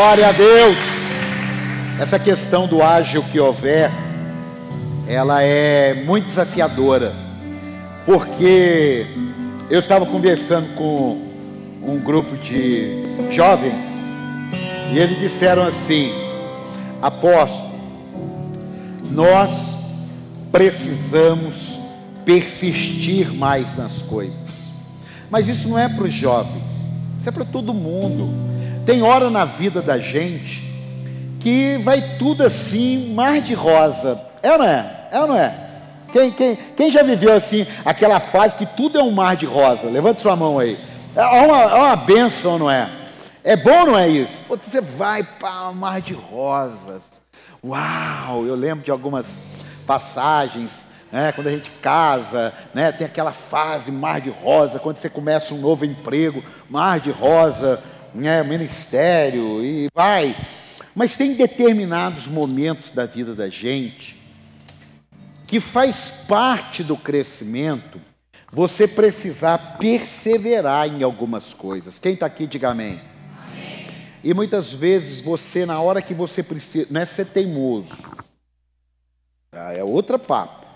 [0.00, 0.78] Glória a Deus.
[2.00, 3.90] Essa questão do ágil que houver,
[5.06, 7.12] ela é muito desafiadora,
[8.06, 9.04] porque
[9.68, 11.20] eu estava conversando com
[11.86, 13.74] um grupo de jovens
[14.90, 16.14] e eles disseram assim:
[17.02, 17.70] apóstolo,
[19.10, 19.52] nós
[20.50, 21.78] precisamos
[22.24, 24.40] persistir mais nas coisas.
[25.28, 26.64] Mas isso não é para os jovens,
[27.18, 28.49] isso é para todo mundo.
[28.90, 30.68] Tem hora na vida da gente
[31.38, 34.20] que vai tudo assim, mar de rosa.
[34.42, 35.08] É ou não é?
[35.12, 35.70] É ou não é?
[36.12, 39.86] Quem, quem, quem já viveu assim, aquela fase que tudo é um mar de rosa?
[39.86, 40.76] Levante sua mão aí.
[41.14, 42.90] É uma, é uma benção, não é?
[43.44, 44.40] É bom, não é isso?
[44.48, 47.04] Você vai para um mar de rosas.
[47.64, 48.44] Uau!
[48.44, 49.24] Eu lembro de algumas
[49.86, 51.30] passagens né?
[51.30, 52.90] quando a gente casa, né?
[52.90, 57.80] tem aquela fase mar de rosa, quando você começa um novo emprego, mar de rosa,
[58.14, 58.42] né?
[58.42, 60.36] ministério e vai.
[60.94, 64.18] Mas tem determinados momentos da vida da gente
[65.46, 68.00] que faz parte do crescimento
[68.52, 71.98] você precisar perseverar em algumas coisas.
[71.98, 73.00] Quem está aqui, diga amém.
[73.46, 73.86] amém.
[74.22, 77.96] E muitas vezes você, na hora que você precisa, não é ser teimoso,
[79.50, 79.72] tá?
[79.72, 80.66] é outra papo.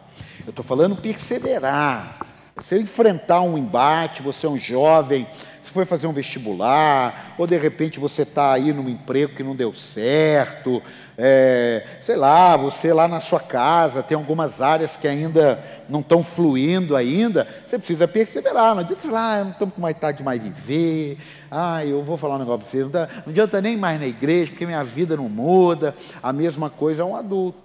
[0.47, 2.24] Eu estou falando perseverar.
[2.57, 5.27] Você enfrentar um embate, você é um jovem,
[5.61, 9.57] você foi fazer um vestibular, ou de repente você está aí num emprego que não
[9.57, 10.81] deu certo,
[11.19, 16.23] é, sei lá, você lá na sua casa tem algumas áreas que ainda não estão
[16.23, 20.25] fluindo ainda, você precisa perseverar, não adianta falar, ah, não estou com mais tarde de
[20.25, 21.19] mais viver,
[21.51, 24.65] ah, eu vou falar um negócio para você, não adianta nem mais na igreja, porque
[24.65, 27.64] minha vida não muda, a mesma coisa é um adulto.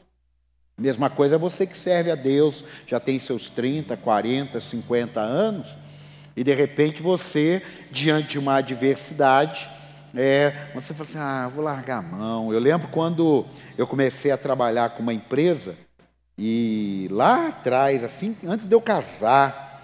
[0.79, 5.67] Mesma coisa é você que serve a Deus, já tem seus 30, 40, 50 anos,
[6.37, 7.61] e de repente você,
[7.91, 9.69] diante de uma adversidade,
[10.15, 12.53] é, você fala assim: ah, vou largar a mão.
[12.53, 13.45] Eu lembro quando
[13.77, 15.75] eu comecei a trabalhar com uma empresa,
[16.37, 19.83] e lá atrás, assim, antes de eu casar,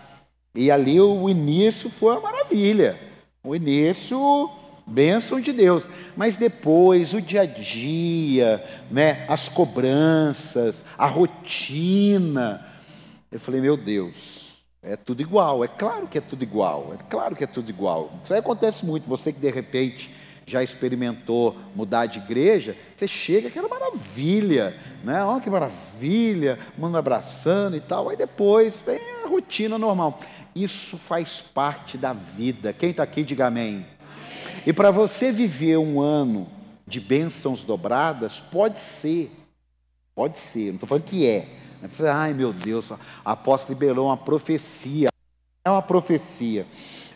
[0.56, 2.98] e ali o início foi uma maravilha.
[3.44, 4.50] O início
[4.86, 5.88] bênção de Deus.
[6.16, 12.66] Mas depois, o dia a dia, né, as cobranças, a rotina.
[13.32, 15.64] Eu falei, meu Deus, é tudo igual.
[15.64, 16.94] É claro que é tudo igual.
[16.94, 18.14] É claro que é tudo igual.
[18.24, 19.10] Isso aí acontece muito.
[19.10, 20.10] Você que de repente
[20.48, 25.24] já experimentou mudar de igreja, você chega, aquela maravilha, né?
[25.24, 28.10] Olha que maravilha, mundo abraçando e tal.
[28.10, 30.20] Aí depois vem a rotina normal.
[30.56, 32.72] Isso faz parte da vida.
[32.72, 33.86] Quem está aqui, diga amém.
[34.66, 36.48] E para você viver um ano
[36.88, 39.32] de bênçãos dobradas, pode ser,
[40.16, 41.48] pode ser, não estou falando que é.
[42.12, 42.92] Ai meu Deus,
[43.24, 45.10] apóstolo liberou uma profecia.
[45.64, 46.66] É uma profecia,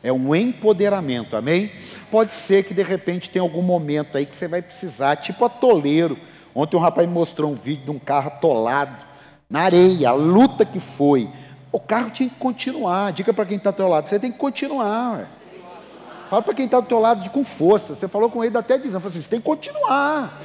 [0.01, 1.71] é um empoderamento, amém?
[2.09, 6.17] Pode ser que de repente tenha algum momento aí que você vai precisar, tipo atoleiro.
[6.53, 9.05] Ontem um rapaz me mostrou um vídeo de um carro atolado
[9.47, 11.29] na areia, a luta que foi.
[11.71, 13.13] O carro tinha que continuar.
[13.13, 15.19] Diga para quem está ao teu lado, você tem que continuar.
[15.19, 15.27] Ué.
[16.29, 17.95] Fala para quem está do teu lado de com força.
[17.95, 20.39] Você falou com ele até dizendo, assim, você tem que continuar.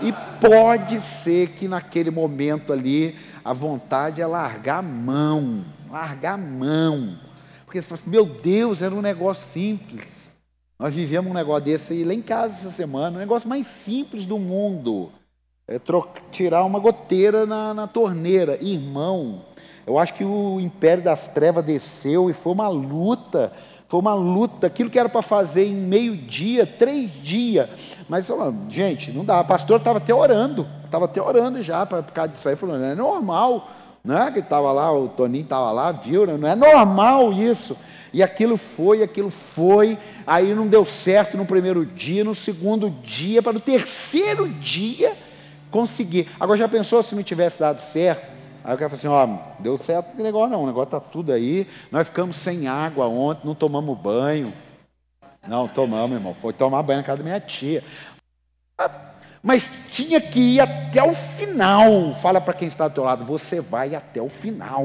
[0.00, 6.38] E pode ser que naquele momento ali a vontade é largar a mão, largar a
[6.38, 7.18] mão.
[7.64, 10.30] Porque você fala assim, meu Deus, era um negócio simples.
[10.78, 14.24] Nós vivemos um negócio desse aí lá em casa essa semana, um negócio mais simples
[14.24, 15.10] do mundo.
[15.66, 15.80] É
[16.30, 18.56] tirar uma goteira na, na torneira.
[18.62, 19.42] Irmão,
[19.84, 23.52] eu acho que o império das trevas desceu e foi uma luta
[23.88, 27.68] foi uma luta, aquilo que era para fazer em meio-dia, três dias.
[28.08, 28.26] Mas,
[28.68, 29.40] gente, não dá.
[29.40, 32.88] O pastor estava até orando, estava até orando já para ficar disso aí, falando, não
[32.88, 33.70] é normal,
[34.04, 34.30] né?
[34.32, 36.26] Que estava lá, o Toninho estava lá, viu?
[36.26, 36.36] Né?
[36.36, 37.76] Não é normal isso.
[38.12, 43.40] E aquilo foi, aquilo foi, aí não deu certo no primeiro dia, no segundo dia,
[43.40, 45.12] para no terceiro dia
[45.70, 46.28] conseguir.
[46.40, 48.35] Agora já pensou se não tivesse dado certo?
[48.66, 51.32] Aí o cara falou assim, ó, deu certo esse negócio não, o negócio está tudo
[51.32, 54.52] aí, nós ficamos sem água ontem, não tomamos banho.
[55.46, 57.84] Não, tomamos, irmão, foi tomar banho na casa da minha tia.
[59.40, 62.16] Mas tinha que ir até o final.
[62.20, 64.84] Fala para quem está do teu lado, você vai até o final.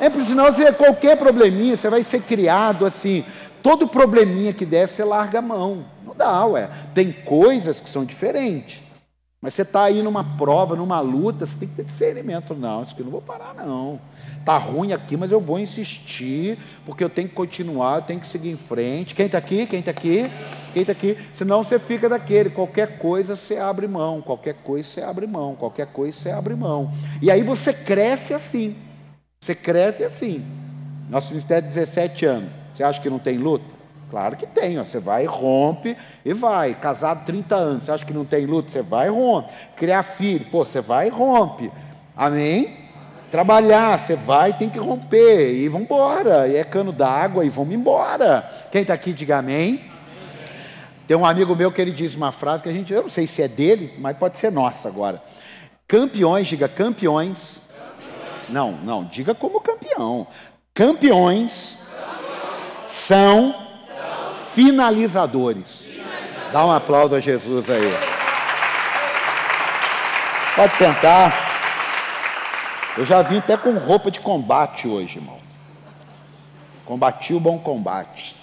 [0.00, 3.24] É, porque senão você, qualquer probleminha, você vai ser criado assim.
[3.62, 5.84] Todo probleminha que der, você larga a mão.
[6.04, 6.68] Não dá, ué.
[6.92, 8.87] Tem coisas que são diferentes.
[9.40, 12.56] Mas você está aí numa prova, numa luta, você tem que ter discernimento.
[12.56, 14.00] Não, isso aqui eu não vou parar, não.
[14.40, 18.26] Está ruim aqui, mas eu vou insistir, porque eu tenho que continuar, eu tenho que
[18.26, 19.14] seguir em frente.
[19.14, 19.64] Quem está aqui?
[19.66, 20.28] Quem está aqui?
[20.72, 21.16] Quem está aqui?
[21.34, 22.50] Senão você fica daquele.
[22.50, 26.90] Qualquer coisa você abre mão, qualquer coisa você abre mão, qualquer coisa você abre mão.
[27.22, 28.76] E aí você cresce assim.
[29.40, 30.44] Você cresce assim.
[31.08, 32.50] Nosso ministério é 17 anos.
[32.74, 33.77] Você acha que não tem luta?
[34.10, 34.84] Claro que tem, ó.
[34.84, 36.74] você vai, rompe e vai.
[36.74, 38.70] Casado 30 anos, você acha que não tem luto?
[38.70, 39.52] Você vai e rompe.
[39.76, 41.70] Criar filho, pô, você vai e rompe.
[42.16, 42.88] Amém?
[43.30, 45.54] Trabalhar, você vai tem que romper.
[45.54, 46.48] E vamos embora.
[46.48, 48.48] E é cano d'água e vamos embora.
[48.72, 49.80] Quem está aqui, diga amém.
[51.06, 53.26] Tem um amigo meu que ele diz uma frase que a gente, eu não sei
[53.26, 55.22] se é dele, mas pode ser nossa agora.
[55.86, 57.62] Campeões, diga campeões.
[57.68, 58.50] campeões.
[58.50, 60.26] Não, não, diga como campeão.
[60.74, 62.90] Campeões, campeões.
[62.90, 63.67] são
[64.54, 65.88] finalizadores.
[66.52, 67.90] Dá um aplauso a Jesus aí.
[70.56, 71.48] Pode sentar.
[72.96, 75.38] Eu já vim até com roupa de combate hoje, irmão.
[76.84, 78.34] Combati o bom combate.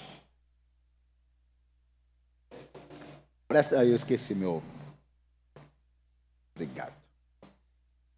[3.48, 4.62] Presta aí, eu esqueci meu.
[6.54, 6.92] Obrigado.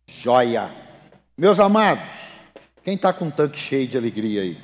[0.06, 0.70] Joia.
[1.37, 2.05] Meus amados,
[2.85, 4.62] quem está com um tanque cheio de alegria aí?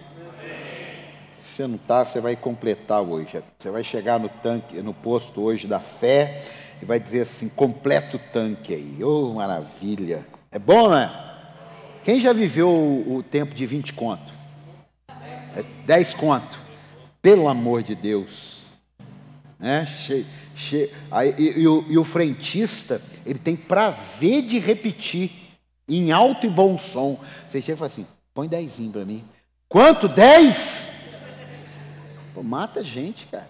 [1.54, 3.42] Você não está, você vai completar hoje.
[3.58, 6.42] Você vai chegar no tanque, no posto hoje da fé
[6.82, 9.02] e vai dizer assim: completa o tanque aí.
[9.02, 10.26] Oh, maravilha.
[10.50, 11.12] É bom, né?
[12.02, 14.32] Quem já viveu o, o tempo de 20 conto?
[15.56, 16.58] É 10 conto.
[17.22, 18.64] Pelo amor de Deus.
[19.58, 19.86] Né?
[19.86, 20.26] Che,
[20.56, 25.30] che, aí, e, e, o, e o frentista, ele tem prazer de repetir
[25.88, 27.18] em alto e bom som.
[27.46, 29.24] Você chega e fala assim: põe 10 para mim.
[29.68, 30.08] Quanto?
[30.08, 30.93] 10?
[32.34, 33.48] Pô, mata a gente, cara.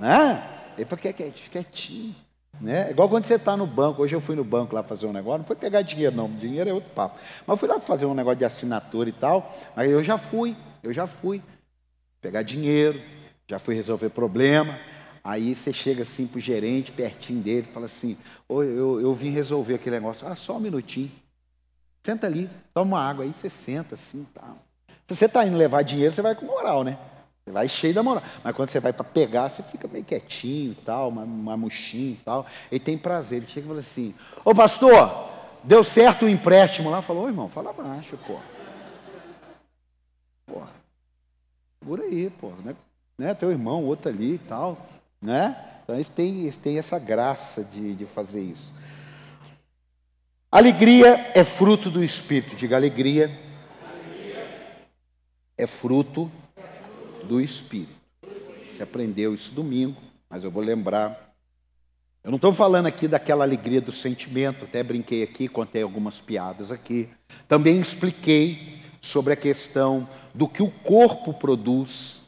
[0.00, 0.42] Né?
[0.76, 2.14] Ele falou que é quietinho.
[2.60, 2.90] Né?
[2.90, 4.02] Igual quando você está no banco.
[4.02, 5.38] Hoje eu fui no banco lá fazer um negócio.
[5.38, 6.28] Não foi pegar dinheiro, não.
[6.28, 7.18] Dinheiro é outro papo.
[7.46, 9.54] Mas eu fui lá fazer um negócio de assinatura e tal.
[9.76, 10.56] Mas eu já fui.
[10.82, 11.40] Eu já fui.
[12.20, 13.00] Pegar dinheiro.
[13.46, 14.76] Já fui resolver problema.
[15.22, 18.16] Aí você chega assim para o gerente, pertinho dele, fala assim:
[18.48, 20.26] eu, eu vim resolver aquele negócio.
[20.26, 21.10] Ah, só um minutinho.
[22.04, 23.24] Senta ali, toma água.
[23.24, 24.58] Aí você senta assim tal.
[25.08, 26.96] Se você está indo levar dinheiro, você vai com moral, né?
[27.46, 28.24] Você vai cheio da moral.
[28.42, 32.24] Mas quando você vai para pegar, você fica meio quietinho e tal, uma murchinho e
[32.24, 32.44] tal.
[32.72, 33.38] Ele tem prazer.
[33.38, 34.12] Ele chega e fala assim:
[34.44, 35.28] Ô pastor,
[35.62, 37.00] deu certo o empréstimo lá?
[37.02, 38.40] Falou, irmão, fala baixo, pô.
[40.44, 40.60] Pô,
[41.80, 42.50] por aí, pô.
[42.64, 42.74] Né?
[43.16, 43.32] né?
[43.32, 44.84] Teu irmão, outro ali e tal.
[45.22, 45.56] Né?
[45.84, 48.74] Então eles têm, eles têm essa graça de, de fazer isso.
[50.50, 52.56] Alegria é fruto do Espírito.
[52.56, 53.30] Diga alegria.
[53.88, 54.48] alegria.
[55.56, 56.28] É fruto
[57.26, 57.92] do Espírito.
[58.74, 60.00] Você aprendeu isso domingo,
[60.30, 61.34] mas eu vou lembrar.
[62.22, 66.72] Eu não estou falando aqui daquela alegria do sentimento, até brinquei aqui, contei algumas piadas
[66.72, 67.08] aqui.
[67.46, 72.20] Também expliquei sobre a questão do que o corpo produz,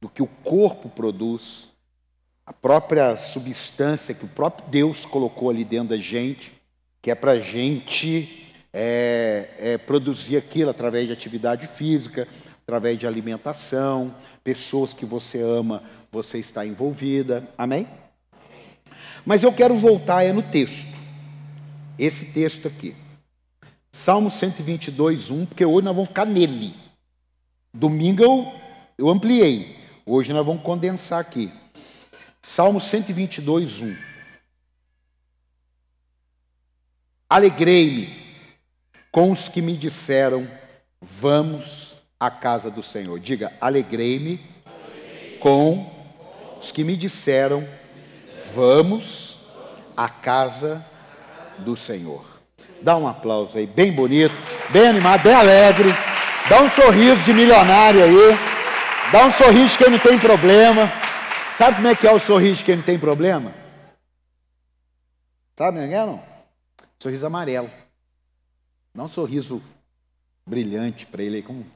[0.00, 1.68] do que o corpo produz,
[2.44, 6.52] a própria substância que o próprio Deus colocou ali dentro da gente,
[7.02, 12.28] que é para a gente é, é, produzir aquilo através de atividade física,
[12.68, 15.82] através de alimentação, pessoas que você ama,
[16.12, 17.48] você está envolvida.
[17.56, 17.88] Amém?
[19.24, 20.86] Mas eu quero voltar é no texto.
[21.98, 22.94] Esse texto aqui.
[23.90, 26.74] Salmo 122, 1, porque hoje nós vamos ficar nele.
[27.72, 28.52] Domingo eu,
[28.98, 29.74] eu ampliei.
[30.04, 31.50] Hoje nós vamos condensar aqui.
[32.42, 33.96] Salmo 122, 1.
[37.30, 38.14] Alegrei-me
[39.10, 40.46] com os que me disseram:
[41.00, 43.18] Vamos a casa do Senhor.
[43.20, 44.40] Diga, alegrei-me
[45.40, 45.90] com
[46.60, 47.66] os que me disseram:
[48.54, 49.38] Vamos
[49.96, 50.84] à casa
[51.58, 52.24] do Senhor.
[52.82, 54.34] Dá um aplauso aí, bem bonito,
[54.70, 55.88] bem animado, bem alegre.
[56.48, 58.38] Dá um sorriso de milionário aí.
[59.12, 60.90] Dá um sorriso de quem não tem problema.
[61.56, 63.52] Sabe como é que é o sorriso de quem não tem problema?
[65.56, 66.22] Sabe, não é, não?
[67.00, 67.70] Sorriso amarelo.
[68.94, 69.60] Não um sorriso
[70.46, 71.66] brilhante para ele como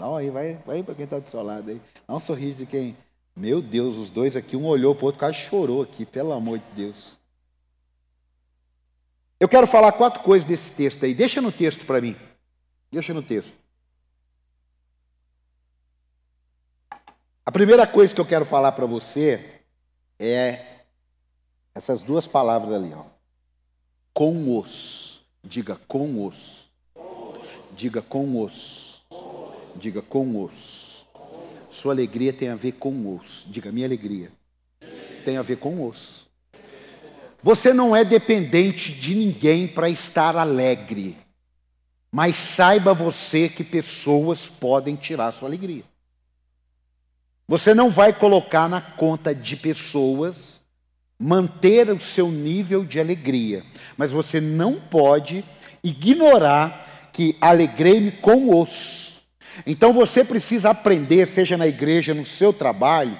[0.00, 1.80] não, aí vai, vai para quem está do seu lado aí.
[2.08, 2.96] Dá um sorriso de quem.
[3.36, 6.58] Meu Deus, os dois aqui, um olhou para o outro, quase chorou aqui, pelo amor
[6.58, 7.18] de Deus.
[9.38, 11.14] Eu quero falar quatro coisas desse texto aí.
[11.14, 12.16] Deixa no texto para mim.
[12.90, 13.54] Deixa no texto.
[17.44, 19.60] A primeira coisa que eu quero falar para você
[20.18, 20.80] é
[21.74, 23.04] essas duas palavras ali, ó.
[24.14, 25.22] Com os.
[25.44, 26.66] Diga com os.
[27.72, 28.89] Diga com os.
[29.76, 31.06] Diga com os.
[31.70, 33.44] Sua alegria tem a ver com os.
[33.46, 34.30] Diga minha alegria.
[35.24, 36.26] Tem a ver com os.
[37.42, 41.16] Você não é dependente de ninguém para estar alegre.
[42.12, 45.84] Mas saiba você que pessoas podem tirar sua alegria.
[47.46, 50.60] Você não vai colocar na conta de pessoas
[51.18, 53.62] manter o seu nível de alegria,
[53.96, 55.44] mas você não pode
[55.84, 59.09] ignorar que alegrei-me com os
[59.66, 63.18] Então você precisa aprender, seja na igreja, no seu trabalho,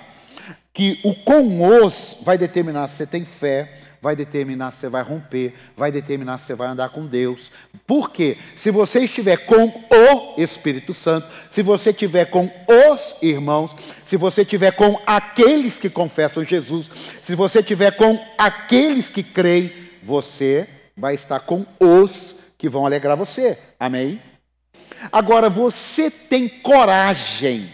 [0.73, 5.03] que o com os vai determinar se você tem fé, vai determinar se você vai
[5.03, 7.51] romper, vai determinar se você vai andar com Deus.
[7.87, 8.39] Por quê?
[8.57, 14.43] Se você estiver com o Espírito Santo, se você estiver com os irmãos, se você
[14.43, 20.67] estiver com aqueles que confessam Jesus, se você estiver com aqueles que creem, você
[20.97, 23.59] vai estar com os que vão alegrar você.
[23.79, 24.21] Amém?
[25.11, 27.73] Agora, você tem coragem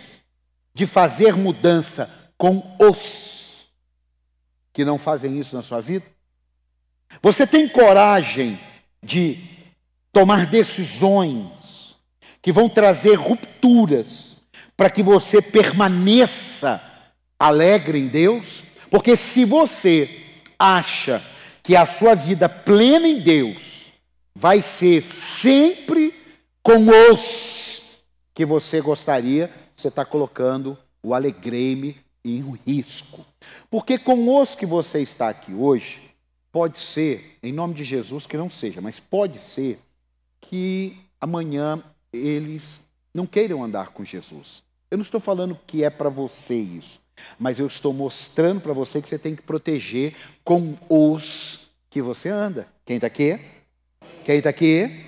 [0.75, 3.37] de fazer mudança com os
[4.73, 6.04] que não fazem isso na sua vida?
[7.23, 8.61] Você tem coragem
[9.02, 9.38] de
[10.12, 11.96] tomar decisões
[12.42, 14.37] que vão trazer rupturas
[14.76, 16.80] para que você permaneça
[17.38, 18.64] alegre em Deus?
[18.90, 20.23] Porque se você
[20.58, 21.23] acha
[21.62, 23.92] que a sua vida plena em Deus
[24.35, 26.14] vai ser sempre
[26.66, 28.02] com os
[28.35, 33.25] que você gostaria, você está colocando o alegreme em risco.
[33.70, 36.00] Porque com os que você está aqui hoje,
[36.50, 39.78] pode ser, em nome de Jesus, que não seja, mas pode ser
[40.40, 41.80] que amanhã
[42.12, 42.80] eles
[43.14, 44.64] não queiram andar com Jesus.
[44.90, 47.00] Eu não estou falando que é para você isso,
[47.38, 52.28] mas eu estou mostrando para você que você tem que proteger com os que você
[52.28, 52.66] anda.
[52.85, 53.38] Quem está aqui?
[54.25, 55.06] Quem está aqui?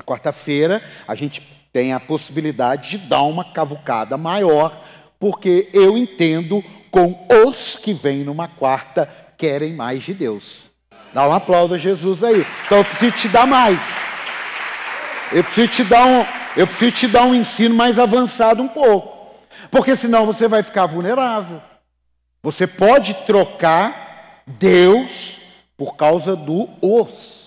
[0.00, 4.82] A quarta-feira a gente tem a possibilidade de dar uma cavucada maior,
[5.18, 10.62] porque eu entendo com os que vêm numa quarta querem mais de Deus.
[11.12, 12.46] Dá um aplauso a Jesus aí.
[12.64, 13.78] Então eu preciso te dar mais.
[15.30, 16.24] Eu preciso te dar um,
[16.56, 19.34] eu preciso te dar um ensino mais avançado um pouco.
[19.70, 21.60] Porque senão você vai ficar vulnerável.
[22.42, 25.36] Você pode trocar Deus
[25.76, 27.39] por causa do os.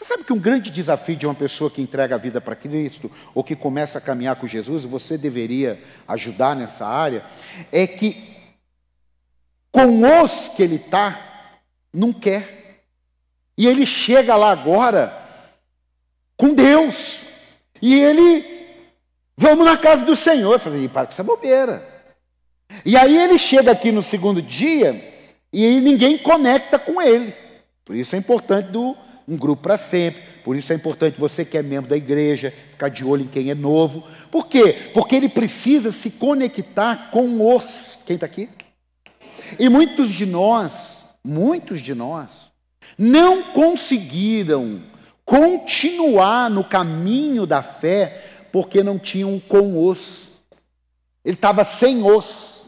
[0.00, 3.12] Você sabe que um grande desafio de uma pessoa que entrega a vida para Cristo
[3.34, 5.78] ou que começa a caminhar com Jesus, você deveria
[6.08, 7.22] ajudar nessa área,
[7.70, 8.34] é que
[9.70, 11.52] com os que ele está,
[11.92, 12.82] não quer.
[13.58, 15.14] E ele chega lá agora
[16.34, 17.20] com Deus.
[17.82, 18.42] E ele,
[19.36, 20.54] vamos na casa do Senhor.
[20.54, 21.86] Eu falei, para com essa bobeira.
[22.86, 25.12] E aí ele chega aqui no segundo dia
[25.52, 27.34] e ninguém conecta com ele.
[27.84, 28.96] Por isso é importante do
[29.30, 30.20] um grupo para sempre.
[30.42, 33.48] Por isso é importante você que é membro da igreja, ficar de olho em quem
[33.48, 34.04] é novo.
[34.28, 34.90] Por quê?
[34.92, 37.98] Porque ele precisa se conectar com os.
[38.04, 38.50] Quem está aqui?
[39.56, 42.28] E muitos de nós, muitos de nós,
[42.98, 44.82] não conseguiram
[45.24, 50.24] continuar no caminho da fé porque não tinham com os.
[51.24, 52.64] Ele estava sem os.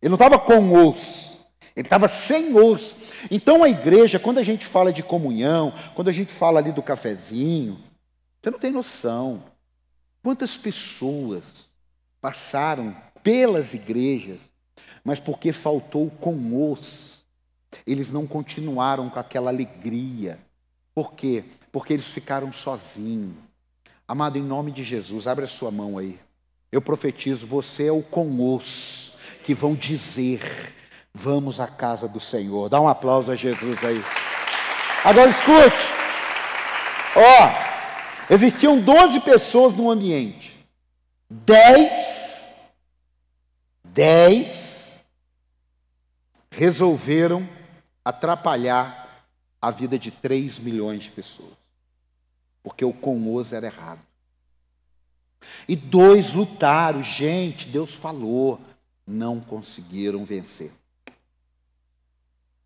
[0.00, 1.38] Ele não estava com os.
[1.74, 2.94] Ele estava sem os.
[3.30, 6.82] Então a igreja, quando a gente fala de comunhão, quando a gente fala ali do
[6.82, 7.78] cafezinho,
[8.40, 9.42] você não tem noção
[10.22, 11.42] quantas pessoas
[12.20, 14.40] passaram pelas igrejas,
[15.02, 17.24] mas porque faltou com os,
[17.86, 20.38] eles não continuaram com aquela alegria.
[20.94, 21.44] Por quê?
[21.72, 23.34] Porque eles ficaram sozinhos.
[24.06, 26.18] Amado, em nome de Jesus, abre a sua mão aí.
[26.70, 30.74] Eu profetizo, você é o com os que vão dizer
[31.20, 32.68] Vamos à casa do Senhor.
[32.68, 34.00] Dá um aplauso a Jesus aí.
[35.04, 35.76] Agora escute.
[37.16, 40.56] Ó, existiam 12 pessoas no ambiente.
[41.28, 42.48] 10
[43.82, 45.02] 10
[46.52, 47.48] resolveram
[48.04, 49.26] atrapalhar
[49.60, 51.58] a vida de 3 milhões de pessoas.
[52.62, 54.00] Porque o comoso era errado.
[55.66, 58.60] E dois lutaram, gente, Deus falou,
[59.04, 60.70] não conseguiram vencer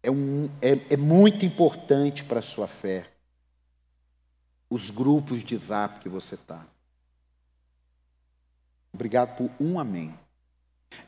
[0.03, 3.09] é, um, é, é muito importante para a sua fé.
[4.69, 6.67] Os grupos de zap que você está.
[8.93, 10.15] Obrigado por um amém.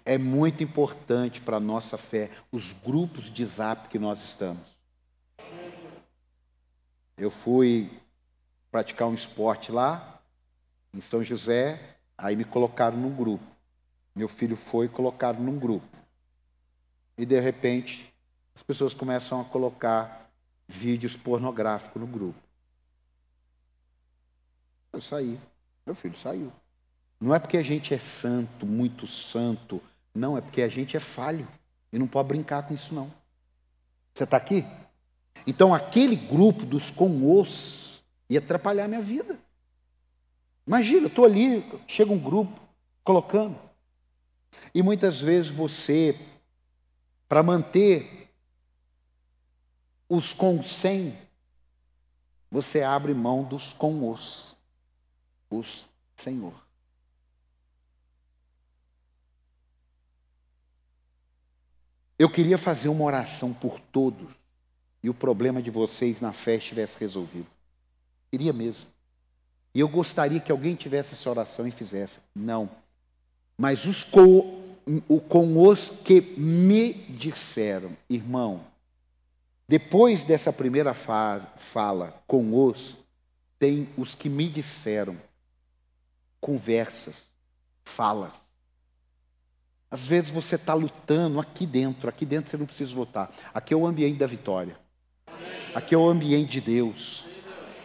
[0.05, 4.75] É muito importante para a nossa fé os grupos de zap que nós estamos.
[7.17, 7.91] Eu fui
[8.71, 10.21] praticar um esporte lá,
[10.93, 13.45] em São José, aí me colocaram num grupo.
[14.15, 15.87] Meu filho foi colocado num grupo.
[17.17, 18.14] E de repente,
[18.55, 20.31] as pessoas começam a colocar
[20.69, 22.39] vídeos pornográficos no grupo.
[24.93, 25.39] Eu saí.
[25.85, 26.53] Meu filho saiu.
[27.21, 29.83] Não é porque a gente é santo, muito santo.
[30.15, 31.47] Não, é porque a gente é falho.
[31.93, 33.13] E não pode brincar com isso, não.
[34.15, 34.65] Você está aqui?
[35.47, 39.39] Então, aquele grupo dos com os ia atrapalhar a minha vida.
[40.67, 42.59] Imagina, eu estou ali, chega um grupo
[43.03, 43.59] colocando.
[44.75, 46.19] E muitas vezes você,
[47.29, 48.24] para manter
[50.15, 51.17] os com sem,
[52.51, 54.57] você abre mão dos com os.
[55.51, 56.55] Os Senhor.
[62.19, 64.29] Eu queria fazer uma oração por todos
[65.03, 67.47] e o problema de vocês na fé estivesse resolvido.
[68.31, 68.87] Queria mesmo.
[69.75, 72.21] E eu gostaria que alguém tivesse essa oração e fizesse.
[72.35, 72.71] Não.
[73.59, 74.63] Mas os com,
[75.29, 78.65] com os que me disseram, irmão,
[79.67, 82.97] depois dessa primeira fala, com os,
[83.59, 85.17] tem os que me disseram,
[86.41, 87.23] conversas,
[87.83, 88.33] falas.
[89.91, 93.33] Às vezes você está lutando aqui dentro, aqui dentro você não precisa lutar.
[93.55, 94.77] Aqui é o ambiente da vitória.
[95.75, 97.25] Aqui é o ambiente de Deus.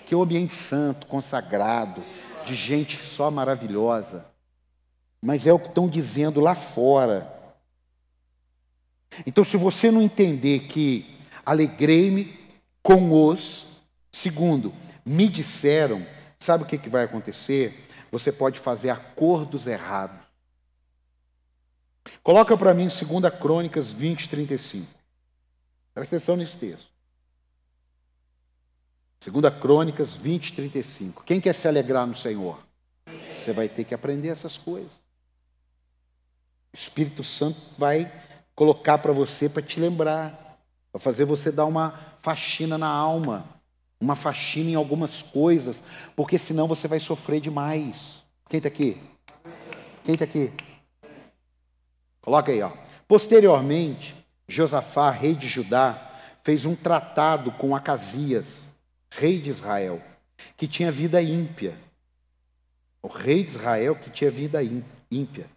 [0.01, 2.03] Aqui é o ambiente santo, consagrado,
[2.45, 4.25] de gente só maravilhosa.
[5.21, 7.31] Mas é o que estão dizendo lá fora.
[9.25, 11.18] Então, se você não entender que
[11.49, 12.37] alegrei-me
[12.83, 13.65] com os,
[14.11, 14.71] segundo,
[15.03, 16.05] me disseram,
[16.39, 17.87] sabe o que, que vai acontecer?
[18.11, 20.19] Você pode fazer acordos errados.
[22.21, 24.87] Coloca para mim 2 Crônicas 20, 35.
[25.91, 26.87] Presta atenção nesse texto.
[29.25, 31.23] 2 Crônicas 20, 35.
[31.23, 32.59] Quem quer se alegrar no Senhor?
[33.33, 34.91] Você vai ter que aprender essas coisas.
[36.71, 38.11] O Espírito Santo vai
[38.53, 40.48] colocar para você para te lembrar,
[40.91, 43.45] para fazer você dar uma faxina na alma,
[43.99, 45.83] uma faxina em algumas coisas,
[46.15, 48.23] porque senão você vai sofrer demais.
[48.49, 49.01] Quem está aqui?
[50.03, 50.51] Quem está aqui?
[52.21, 52.71] Coloca aí, ó.
[53.07, 54.15] Posteriormente,
[54.47, 56.09] Josafá, rei de Judá,
[56.43, 58.69] fez um tratado com Acasias,
[59.09, 60.01] rei de Israel,
[60.57, 61.77] que tinha vida ímpia.
[63.01, 64.59] O rei de Israel que tinha vida
[65.11, 65.47] ímpia.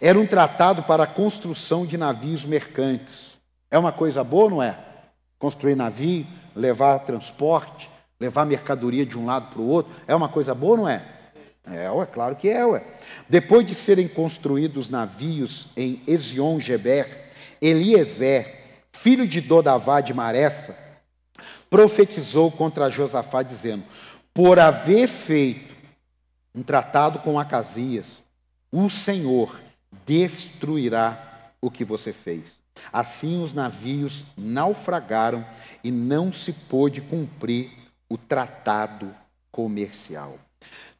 [0.00, 3.35] Era um tratado para a construção de navios mercantes.
[3.70, 4.78] É uma coisa boa, não é?
[5.38, 10.54] Construir navio, levar transporte, levar mercadoria de um lado para o outro, é uma coisa
[10.54, 11.04] boa, não é?
[11.68, 12.84] É, ué, claro que é, ué.
[13.28, 18.60] Depois de serem construídos navios em Ezion-Geber, Eliezer,
[18.92, 20.76] filho de Dodavá de Maressa,
[21.68, 23.82] profetizou contra Josafá, dizendo:
[24.32, 25.74] Por haver feito
[26.54, 28.22] um tratado com Acasias,
[28.70, 29.58] o Senhor
[30.06, 32.65] destruirá o que você fez.
[32.92, 35.44] Assim os navios naufragaram
[35.82, 37.70] e não se pôde cumprir
[38.08, 39.14] o tratado
[39.50, 40.38] comercial.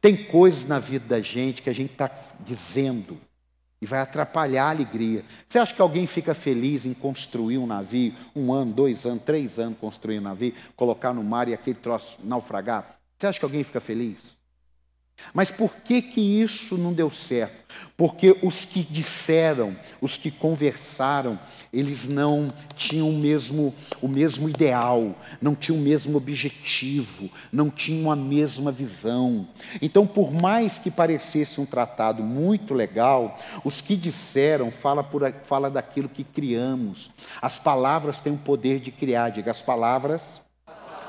[0.01, 2.09] Tem coisas na vida da gente que a gente está
[2.39, 3.17] dizendo
[3.81, 5.23] e vai atrapalhar a alegria.
[5.47, 9.59] Você acha que alguém fica feliz em construir um navio, um ano, dois anos, três
[9.59, 12.97] anos construir um navio, colocar no mar e aquele troço naufragar?
[13.17, 14.36] Você acha que alguém fica feliz?
[15.33, 17.67] Mas por que que isso não deu certo?
[17.95, 21.39] Porque os que disseram, os que conversaram,
[21.71, 28.11] eles não tinham o mesmo, o mesmo ideal, não tinham o mesmo objetivo, não tinham
[28.11, 29.47] a mesma visão.
[29.81, 35.69] Então, por mais que parecesse um tratado muito legal, os que disseram fala, por, fala
[35.69, 37.09] daquilo que criamos.
[37.41, 40.41] As palavras têm o poder de criar, diga, as palavras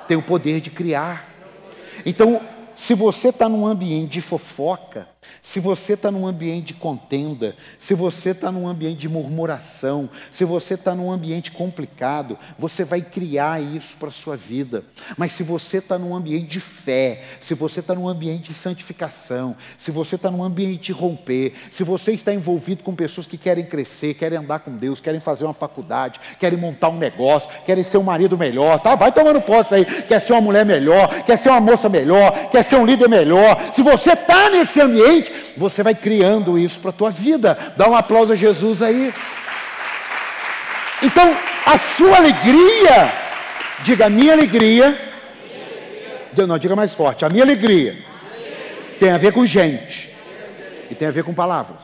[0.07, 1.29] têm o poder de criar.
[2.05, 2.40] Então,
[2.79, 5.09] se você está num ambiente de fofoca,
[5.43, 10.45] se você está num ambiente de contenda, se você está num ambiente de murmuração, se
[10.45, 14.85] você está num ambiente complicado, você vai criar isso para a sua vida.
[15.17, 19.57] Mas se você está num ambiente de fé, se você está num ambiente de santificação,
[19.77, 23.64] se você está num ambiente de romper, se você está envolvido com pessoas que querem
[23.64, 27.99] crescer, querem andar com Deus, querem fazer uma faculdade, querem montar um negócio, querem ser
[27.99, 28.95] um marido melhor, tá?
[28.95, 32.67] Vai tomando posse aí, quer ser uma mulher melhor, quer ser uma moça melhor, quer
[32.68, 33.72] ser um líder melhor.
[33.72, 37.74] Se você está nesse ambiente, você vai criando isso para a tua vida.
[37.76, 39.12] Dá um aplauso a Jesus aí.
[41.02, 43.12] Então, a sua alegria,
[43.85, 44.98] diga a minha alegria,
[46.46, 47.96] não, diga mais forte, a minha alegria
[48.98, 50.12] tem a ver com gente
[50.90, 51.81] e tem a ver com palavras.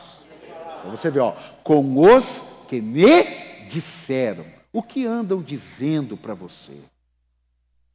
[0.79, 3.23] Então você vê, ó, com os que me
[3.69, 6.77] disseram, o que andam dizendo para você?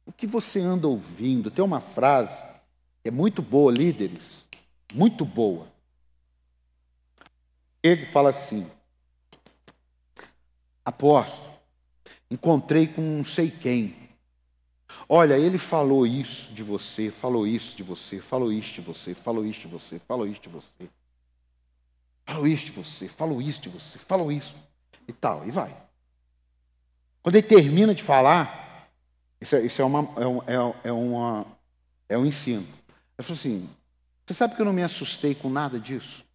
[0.05, 1.51] O que você anda ouvindo?
[1.51, 2.35] Tem uma frase
[3.03, 4.47] é muito boa, líderes,
[4.93, 5.67] muito boa.
[7.81, 8.69] Ele fala assim:
[10.85, 11.51] Apóstolo,
[12.29, 14.01] encontrei com não sei quem.
[15.07, 19.45] Olha, ele falou isso de você, falou isso de você, falou isso de você, falou
[19.45, 20.89] isso de você, falou isso de você.
[22.25, 24.55] Falou isso de você, falou isso de você, falou isso
[25.07, 25.75] e tal, e vai.
[27.21, 28.89] Quando ele termina de falar,
[29.39, 31.45] isso é, isso é, uma, é, é, é, uma,
[32.07, 32.65] é um ensino.
[33.17, 33.69] Ele falou assim:
[34.25, 36.25] você sabe que eu não me assustei com nada disso?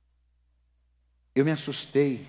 [1.34, 2.26] Eu me assustei.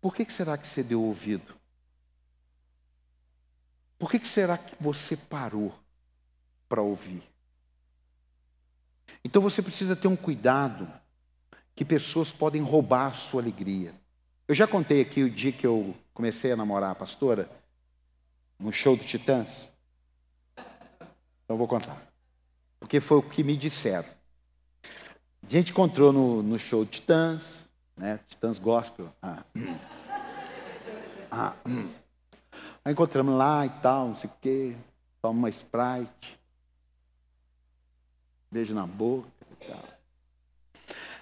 [0.00, 1.54] Por que, que será que você deu ouvido?
[3.98, 5.74] Por que, que será que você parou
[6.68, 7.22] para ouvir?
[9.24, 10.90] Então você precisa ter um cuidado
[11.74, 13.94] que pessoas podem roubar a sua alegria.
[14.46, 17.50] Eu já contei aqui o dia que eu comecei a namorar a pastora,
[18.58, 19.68] no show do Titãs.
[21.44, 22.07] Então vou contar.
[22.78, 24.08] Porque foi o que me disseram.
[24.84, 28.20] A gente encontrou no, no show Titãs, né?
[28.28, 29.12] Titãs Gospel.
[29.22, 29.42] Ah.
[31.30, 31.54] Ah.
[32.84, 34.76] Aí encontramos lá e tal, não sei o quê.
[35.20, 36.38] Toma uma Sprite.
[38.50, 39.84] Beijo na boca e tal.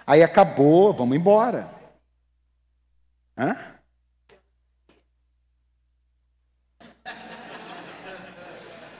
[0.06, 1.68] Aí acabou, vamos embora.
[3.36, 3.56] Hã?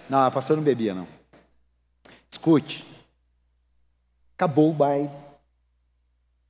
[0.08, 1.15] Não, a pastora não bebia, não.
[4.34, 5.10] Acabou o baile.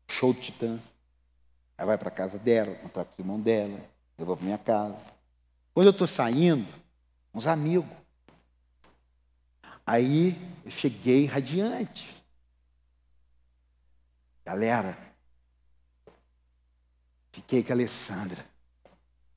[0.09, 0.95] Show de titãs.
[1.79, 3.81] Aí vai para casa dela, encontrar com o irmão dela,
[4.19, 5.03] eu vou para minha casa.
[5.73, 6.67] Quando eu estou saindo,
[7.35, 7.97] uns amigos.
[9.87, 12.15] Aí eu cheguei radiante.
[14.45, 14.99] Galera,
[17.33, 18.45] fiquei com a Alessandra.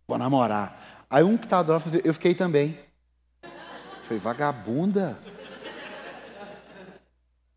[0.08, 1.06] Vou namorar.
[1.10, 2.80] Aí um que estava do lado, eu fiquei também.
[4.04, 5.20] Falei, vagabunda.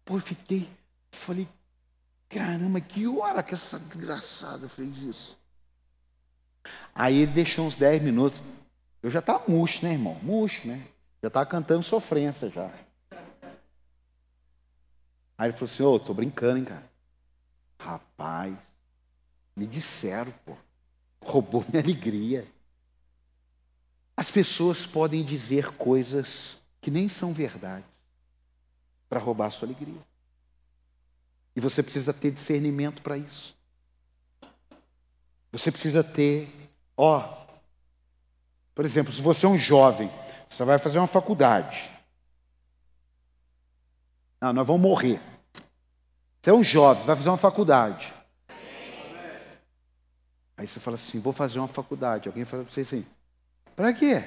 [0.04, 0.68] Pô, eu fiquei.
[1.10, 1.48] Falei,
[2.28, 5.38] caramba, que hora que essa desgraçada fez isso?
[6.94, 8.42] Aí ele deixou uns 10 minutos.
[9.02, 10.14] Eu já estava murcho, né, irmão?
[10.22, 10.86] Murcho, né?
[11.22, 12.70] Já estava cantando sofrência já.
[15.38, 16.90] Aí ele falou assim, ô, oh, tô brincando, hein, cara.
[17.78, 18.56] Rapaz,
[19.56, 20.56] me disseram, pô.
[21.20, 22.46] Roubou minha alegria.
[24.16, 27.91] As pessoas podem dizer coisas que nem são verdades
[29.12, 30.00] para roubar a sua alegria.
[31.54, 33.54] E você precisa ter discernimento para isso.
[35.52, 36.50] Você precisa ter,
[36.96, 37.44] ó,
[38.74, 40.10] por exemplo, se você é um jovem,
[40.48, 41.90] você vai fazer uma faculdade.
[44.40, 45.20] Não, nós vamos morrer.
[46.40, 48.10] Você é um jovem, vai fazer uma faculdade.
[50.56, 52.28] Aí você fala assim, vou fazer uma faculdade.
[52.30, 53.04] Alguém fala para você assim,
[53.76, 54.24] para quê?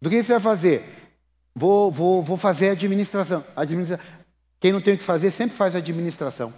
[0.00, 1.07] Do que você vai fazer?
[1.58, 3.44] Vou, vou, vou fazer administração.
[3.56, 3.98] Administra...
[4.60, 6.54] Quem não tem o que fazer sempre faz administração.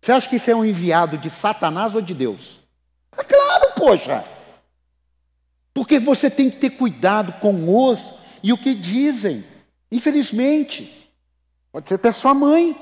[0.00, 2.60] Você acha que isso é um enviado de Satanás ou de Deus?
[3.16, 4.24] É claro, poxa.
[5.74, 9.44] Porque você tem que ter cuidado com os e o que dizem.
[9.92, 11.12] Infelizmente,
[11.70, 12.74] pode ser até sua mãe,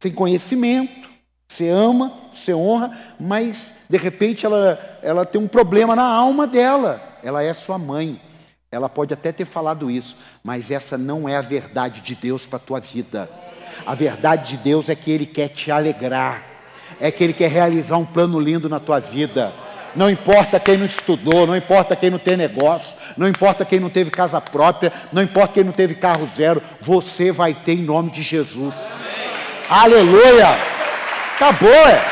[0.00, 1.08] sem conhecimento,
[1.48, 7.18] você ama, você honra, mas de repente ela, ela tem um problema na alma dela.
[7.22, 8.20] Ela é sua mãe.
[8.70, 12.58] Ela pode até ter falado isso, mas essa não é a verdade de Deus para
[12.58, 13.28] a tua vida.
[13.86, 16.42] A verdade de Deus é que Ele quer te alegrar,
[17.00, 19.54] é que Ele quer realizar um plano lindo na tua vida.
[19.96, 23.88] Não importa quem não estudou, não importa quem não tem negócio, não importa quem não
[23.88, 28.10] teve casa própria, não importa quem não teve carro zero, você vai ter em nome
[28.10, 28.74] de Jesus.
[29.70, 30.58] Aleluia!
[31.36, 32.04] Acabou, é.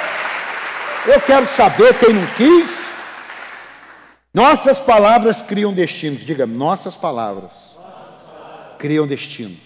[1.07, 2.76] Eu quero saber quem não quis.
[4.37, 6.21] Nossas palavras criam destinos.
[6.21, 7.75] Diga, nossas palavras,
[8.79, 9.59] criam destinos.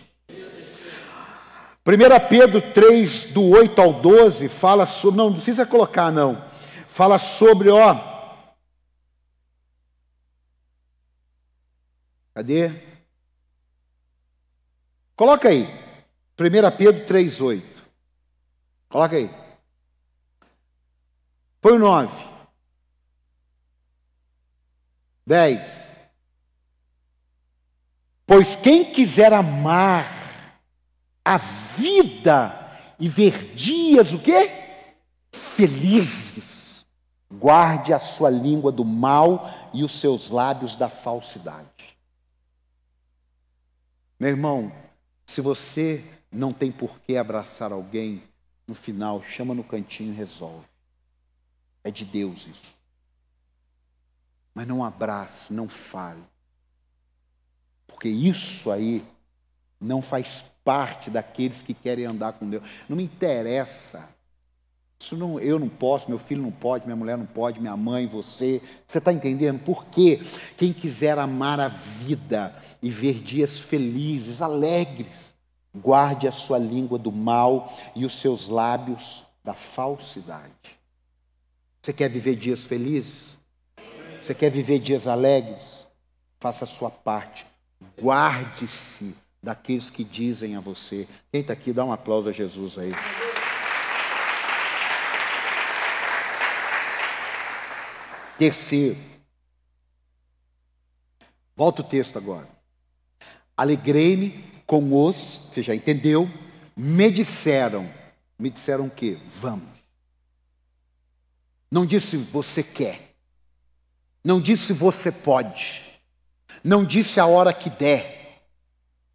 [1.84, 5.18] 1 Pedro 3, do 8 ao 12, fala sobre.
[5.18, 6.40] Não, não precisa colocar, não.
[6.86, 7.98] Fala sobre, ó,
[12.32, 12.70] Cadê?
[15.16, 15.64] Coloca aí.
[15.64, 17.62] 1 Pedro 3,8.
[18.88, 19.28] Coloca aí.
[21.60, 22.29] Põe o 9.
[25.30, 25.92] 10.
[28.26, 30.58] Pois quem quiser amar
[31.24, 34.50] a vida e ver dias o quê?
[35.30, 36.84] Felizes,
[37.30, 41.96] guarde a sua língua do mal e os seus lábios da falsidade.
[44.18, 44.72] Meu irmão,
[45.26, 48.20] se você não tem por que abraçar alguém,
[48.66, 50.66] no final, chama no cantinho e resolve.
[51.84, 52.79] É de Deus isso.
[54.54, 56.22] Mas não abrace, não fale.
[57.86, 59.04] Porque isso aí
[59.80, 62.62] não faz parte daqueles que querem andar com Deus.
[62.88, 64.08] Não me interessa
[65.00, 68.06] isso não, eu não posso, meu filho não pode, minha mulher não pode, minha mãe,
[68.06, 68.60] você.
[68.86, 69.58] Você está entendendo?
[69.58, 70.20] Por quê?
[70.58, 75.34] Quem quiser amar a vida e ver dias felizes, alegres,
[75.74, 80.52] guarde a sua língua do mal e os seus lábios da falsidade.
[81.80, 83.38] Você quer viver dias felizes?
[84.20, 85.86] Você quer viver dias alegres?
[86.38, 87.46] Faça a sua parte.
[88.00, 91.08] Guarde-se daqueles que dizem a você.
[91.32, 92.92] Quem está aqui, dá um aplauso a Jesus aí.
[98.36, 98.96] Terceiro,
[101.54, 102.48] volta o texto agora.
[103.54, 106.28] Alegrei-me com os, você já entendeu,
[106.74, 107.90] me disseram.
[108.38, 109.18] Me disseram o quê?
[109.26, 109.68] Vamos.
[111.70, 113.09] Não disse você quer.
[114.24, 115.82] Não disse você pode.
[116.62, 118.42] Não disse a hora que der.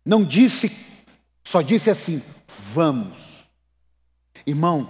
[0.04, 0.72] Não disse,
[1.44, 2.22] só disse assim:
[2.74, 3.20] vamos.
[4.46, 4.90] Irmão,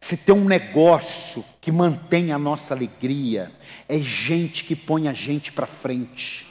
[0.00, 3.52] se tem um negócio que mantém a nossa alegria,
[3.88, 6.46] é gente que põe a gente para frente.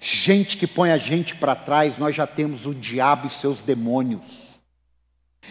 [0.00, 4.60] Gente que põe a gente para trás, nós já temos o diabo e seus demônios.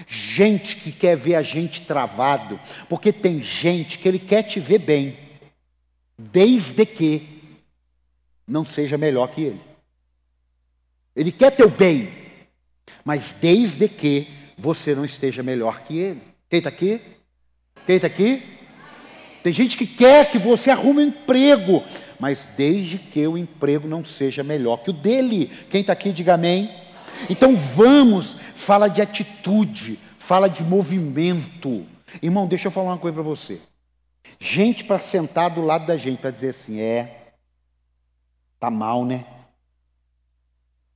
[0.07, 4.79] Gente que quer ver a gente travado, porque tem gente que ele quer te ver
[4.79, 5.17] bem,
[6.19, 7.25] desde que
[8.45, 9.61] não seja melhor que ele.
[11.15, 12.09] Ele quer teu bem,
[13.05, 14.27] mas desde que
[14.57, 16.21] você não esteja melhor que ele.
[16.49, 16.99] Quem está aqui?
[17.85, 18.43] Quem está aqui?
[19.41, 21.83] Tem gente que quer que você arrume um emprego,
[22.19, 25.49] mas desde que o emprego não seja melhor que o dele.
[25.69, 26.69] Quem está aqui, diga amém.
[27.29, 31.85] Então vamos, fala de atitude, fala de movimento.
[32.21, 33.61] Irmão, deixa eu falar uma coisa para você.
[34.39, 37.33] Gente para sentar do lado da gente para dizer assim: é,
[38.59, 39.25] tá mal, né?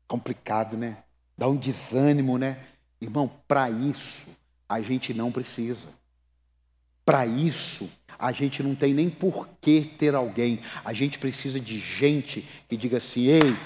[0.08, 0.98] Complicado, né?
[1.38, 2.58] Dá um desânimo, né?
[3.02, 4.28] Irmão, para isso
[4.70, 5.88] a gente não precisa.
[7.06, 10.62] Para isso, a gente não tem nem por que ter alguém.
[10.86, 13.58] A gente precisa de gente que diga assim: ei,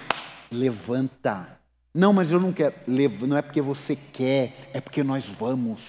[0.51, 1.55] levanta.
[1.93, 2.73] Não, mas eu não quero.
[2.87, 5.81] Não é porque você quer, é porque nós vamos.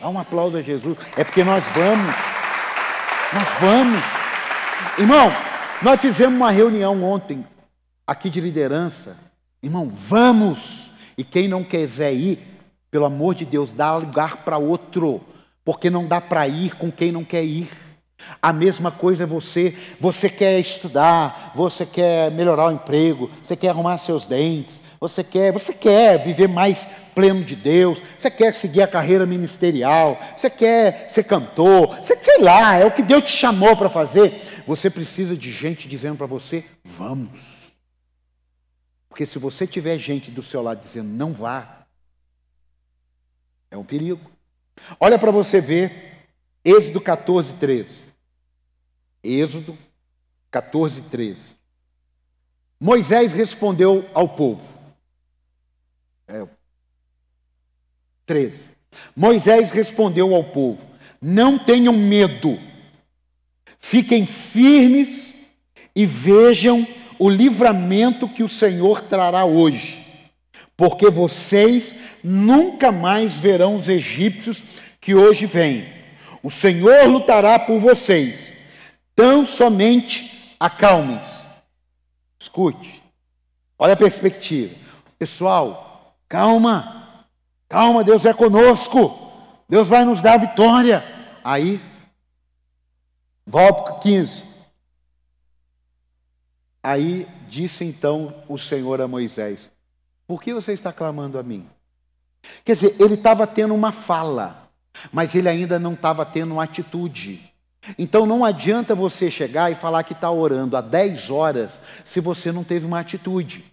[0.00, 0.98] Dá um aplauso a Jesus.
[1.16, 2.31] É porque nós vamos.
[3.34, 4.02] Nós vamos.
[4.98, 5.32] Irmão,
[5.80, 7.46] nós fizemos uma reunião ontem,
[8.06, 9.16] aqui de liderança.
[9.62, 10.90] Irmão, vamos.
[11.16, 12.46] E quem não quiser ir,
[12.90, 15.22] pelo amor de Deus, dá lugar para outro,
[15.64, 17.70] porque não dá para ir com quem não quer ir.
[18.40, 23.70] A mesma coisa é você, você quer estudar, você quer melhorar o emprego, você quer
[23.70, 28.82] arrumar seus dentes, você quer, você quer viver mais pleno de Deus, você quer seguir
[28.82, 33.32] a carreira ministerial, você quer ser cantor, você sei lá, é o que Deus te
[33.32, 34.62] chamou para fazer.
[34.64, 37.40] Você precisa de gente dizendo para você: "Vamos".
[39.08, 41.84] Porque se você tiver gente do seu lado dizendo não vá,
[43.72, 44.30] é um perigo.
[45.00, 46.28] Olha para você ver
[46.64, 47.98] Êxodo 14, 13.
[49.24, 49.76] Êxodo
[50.48, 51.56] 14, 13.
[52.78, 54.81] Moisés respondeu ao povo.
[56.32, 56.46] É,
[58.24, 58.64] 13.
[59.14, 60.82] Moisés respondeu ao povo:
[61.20, 62.58] Não tenham medo,
[63.78, 65.34] fiquem firmes
[65.94, 66.86] e vejam
[67.18, 70.02] o livramento que o Senhor trará hoje,
[70.74, 74.62] porque vocês nunca mais verão os egípcios
[75.02, 75.86] que hoje vêm.
[76.42, 78.50] O Senhor lutará por vocês.
[79.14, 81.42] Tão somente acalmem-se.
[82.40, 83.02] Escute.
[83.78, 84.74] Olha a perspectiva.
[85.18, 85.91] Pessoal,
[86.32, 87.26] calma.
[87.68, 89.18] Calma, Deus é conosco.
[89.68, 91.04] Deus vai nos dar vitória.
[91.44, 91.78] Aí,
[93.46, 94.42] volta 15.
[96.82, 99.70] Aí disse então o Senhor a Moisés:
[100.26, 101.68] Por que você está clamando a mim?
[102.64, 104.70] Quer dizer, ele estava tendo uma fala,
[105.12, 107.52] mas ele ainda não estava tendo uma atitude.
[107.98, 112.50] Então não adianta você chegar e falar que está orando há 10 horas se você
[112.50, 113.71] não teve uma atitude.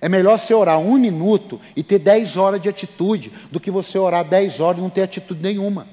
[0.00, 3.98] É melhor você orar um minuto e ter 10 horas de atitude do que você
[3.98, 5.86] orar 10 horas e não ter atitude nenhuma.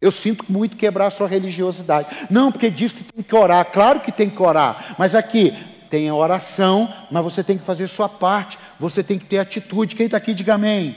[0.00, 2.08] Eu sinto muito quebrar a sua religiosidade.
[2.30, 3.66] Não, porque diz que tem que orar.
[3.66, 4.94] Claro que tem que orar.
[4.98, 5.54] Mas aqui,
[5.90, 8.58] tem a oração, mas você tem que fazer sua parte.
[8.78, 9.94] Você tem que ter atitude.
[9.94, 10.96] Quem está aqui, diga amém.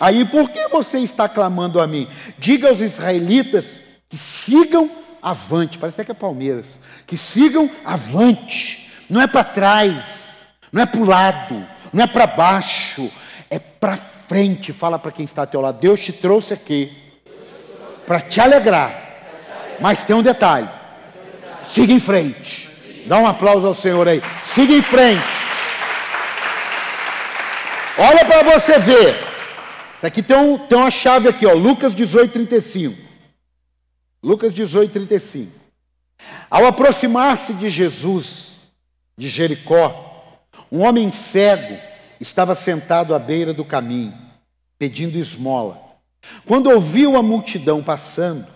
[0.00, 2.08] Aí, por que você está clamando a mim?
[2.38, 4.90] Diga aos israelitas que sigam
[5.22, 6.66] avante, parece até que é Palmeiras,
[7.06, 10.04] que sigam avante, não é para trás,
[10.72, 13.10] não é para o lado, não é para baixo,
[13.50, 14.72] é para frente.
[14.72, 16.96] Fala para quem está ao teu lado: Deus te trouxe aqui
[18.06, 18.94] para te alegrar,
[19.80, 20.68] mas tem um detalhe:
[21.72, 22.66] siga em frente.
[23.06, 25.22] Dá um aplauso ao Senhor aí, siga em frente.
[27.98, 29.24] Olha para você ver.
[29.96, 33.06] Isso aqui tem, um, tem uma chave aqui, ó, Lucas 18, 35.
[34.22, 35.52] Lucas 18, 35.
[36.50, 38.58] Ao aproximar-se de Jesus,
[39.16, 40.05] de Jericó,
[40.70, 41.76] um homem cego
[42.20, 44.14] estava sentado à beira do caminho,
[44.78, 45.80] pedindo esmola.
[46.44, 48.46] Quando ouviu a multidão passando,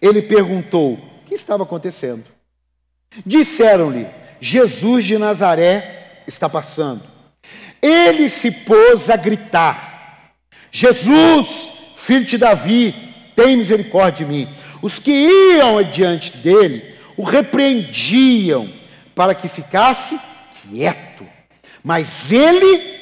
[0.00, 2.24] ele perguntou: o que estava acontecendo?
[3.24, 4.06] Disseram-lhe:
[4.40, 7.02] Jesus de Nazaré está passando.
[7.80, 9.92] Ele se pôs a gritar
[10.72, 12.94] Jesus, filho de Davi,
[13.36, 14.48] tem misericórdia de mim.
[14.80, 18.72] Os que iam adiante dele o repreendiam
[19.14, 20.18] para que ficasse
[20.62, 21.11] quieto.
[21.82, 23.00] Mas ele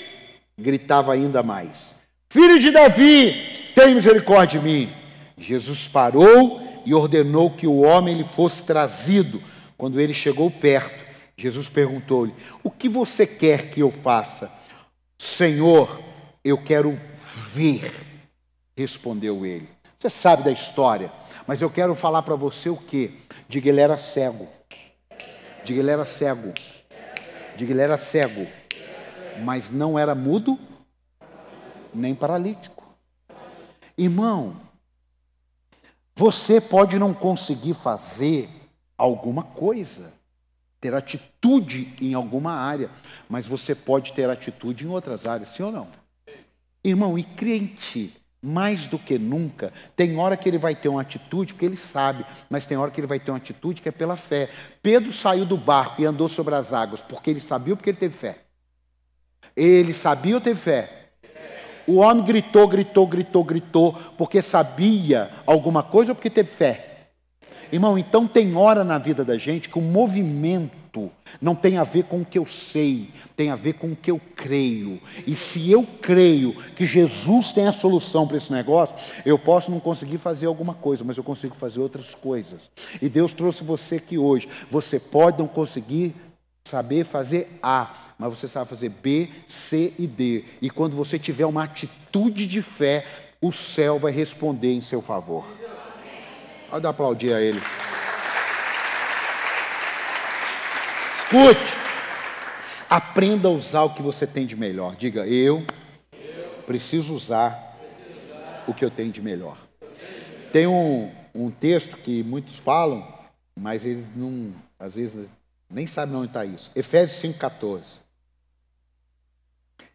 [0.58, 1.94] gritava ainda mais:
[2.28, 4.92] Filho de Davi, tem misericórdia de mim.
[5.36, 9.42] Jesus parou e ordenou que o homem lhe fosse trazido.
[9.76, 11.04] Quando ele chegou perto,
[11.36, 14.50] Jesus perguntou-lhe: O que você quer que eu faça?
[15.18, 16.00] Senhor,
[16.44, 16.98] eu quero
[17.54, 17.92] ver,
[18.76, 19.68] respondeu ele.
[19.98, 21.12] Você sabe da história,
[21.46, 23.18] mas eu quero falar para você o que?
[23.48, 24.48] Que ele era cego.
[25.64, 26.52] Que ele era cego.
[27.56, 28.46] Que ele era cego.
[29.38, 30.58] Mas não era mudo,
[31.94, 32.84] nem paralítico.
[33.96, 34.56] Irmão,
[36.14, 38.48] você pode não conseguir fazer
[38.96, 40.12] alguma coisa,
[40.80, 42.90] ter atitude em alguma área,
[43.28, 45.88] mas você pode ter atitude em outras áreas, sim ou não?
[46.82, 51.52] Irmão, e crente, mais do que nunca, tem hora que ele vai ter uma atitude,
[51.52, 54.16] porque ele sabe, mas tem hora que ele vai ter uma atitude que é pela
[54.16, 54.50] fé.
[54.82, 58.16] Pedro saiu do barco e andou sobre as águas, porque ele sabia porque ele teve
[58.16, 58.44] fé?
[59.62, 60.90] Ele sabia ou teve fé?
[61.86, 67.08] O homem gritou, gritou, gritou, gritou, porque sabia alguma coisa ou porque teve fé?
[67.70, 72.04] Irmão, então tem hora na vida da gente que o movimento não tem a ver
[72.04, 74.98] com o que eu sei, tem a ver com o que eu creio.
[75.26, 78.96] E se eu creio que Jesus tem a solução para esse negócio,
[79.26, 82.70] eu posso não conseguir fazer alguma coisa, mas eu consigo fazer outras coisas.
[83.00, 84.48] E Deus trouxe você aqui hoje.
[84.70, 86.14] Você pode não conseguir
[86.70, 90.44] saber fazer A, mas você sabe fazer B, C e D.
[90.62, 93.04] E quando você tiver uma atitude de fé,
[93.40, 95.44] o céu vai responder em seu favor.
[96.70, 97.60] Pode aplaudir a ele.
[101.16, 101.80] Escute.
[102.88, 104.94] Aprenda a usar o que você tem de melhor.
[104.96, 105.64] Diga, eu
[106.66, 107.76] preciso usar
[108.66, 109.56] o que eu tenho de melhor.
[110.52, 113.06] Tem um, um texto que muitos falam,
[113.56, 115.28] mas eles não, às vezes,
[115.70, 116.70] nem sabem onde está isso.
[116.74, 117.96] Efésios 5,14.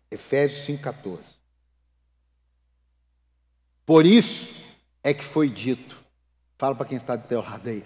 [0.09, 1.19] Efésios 5,14.
[3.85, 4.53] Por isso
[5.03, 6.05] é que foi dito
[6.57, 7.83] Fala para quem está do teu lado aí.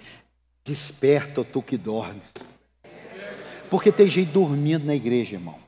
[0.64, 2.22] Desperta, tu que dormes.
[3.70, 5.60] Porque tem gente dormindo na igreja, irmão.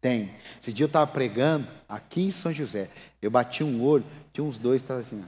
[0.00, 0.32] Tem.
[0.60, 2.88] Esse dia eu estava pregando aqui em São José.
[3.20, 5.24] Eu bati um olho, tinha uns dois que estavam assim.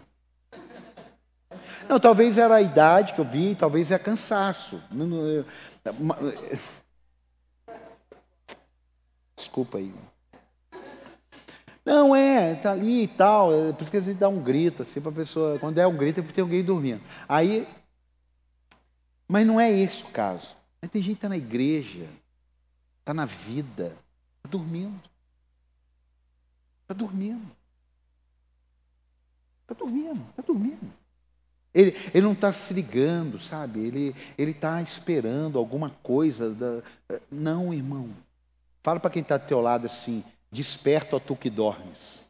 [1.90, 4.80] Não, talvez era a idade que eu vi, talvez é cansaço.
[9.36, 9.92] Desculpa aí.
[11.84, 13.52] Não, é, tá ali e tal.
[13.52, 15.58] É por isso que às vezes dá um grito, assim, para a pessoa.
[15.58, 17.02] Quando é um grito, é porque tem alguém dormindo.
[17.28, 17.66] Aí.
[19.26, 20.54] Mas não é esse o caso.
[20.80, 22.08] Mas tem gente que está na igreja,
[23.00, 23.96] está na vida,
[24.36, 25.10] está dormindo.
[26.82, 27.50] Está dormindo.
[29.62, 30.99] Está dormindo, está dormindo.
[31.72, 33.80] Ele, ele não está se ligando, sabe?
[33.80, 36.50] Ele está esperando alguma coisa.
[36.50, 36.82] Da...
[37.30, 38.10] Não, irmão.
[38.82, 40.24] Fala para quem está do teu lado assim.
[40.50, 42.28] Desperta, ó tu que dormes.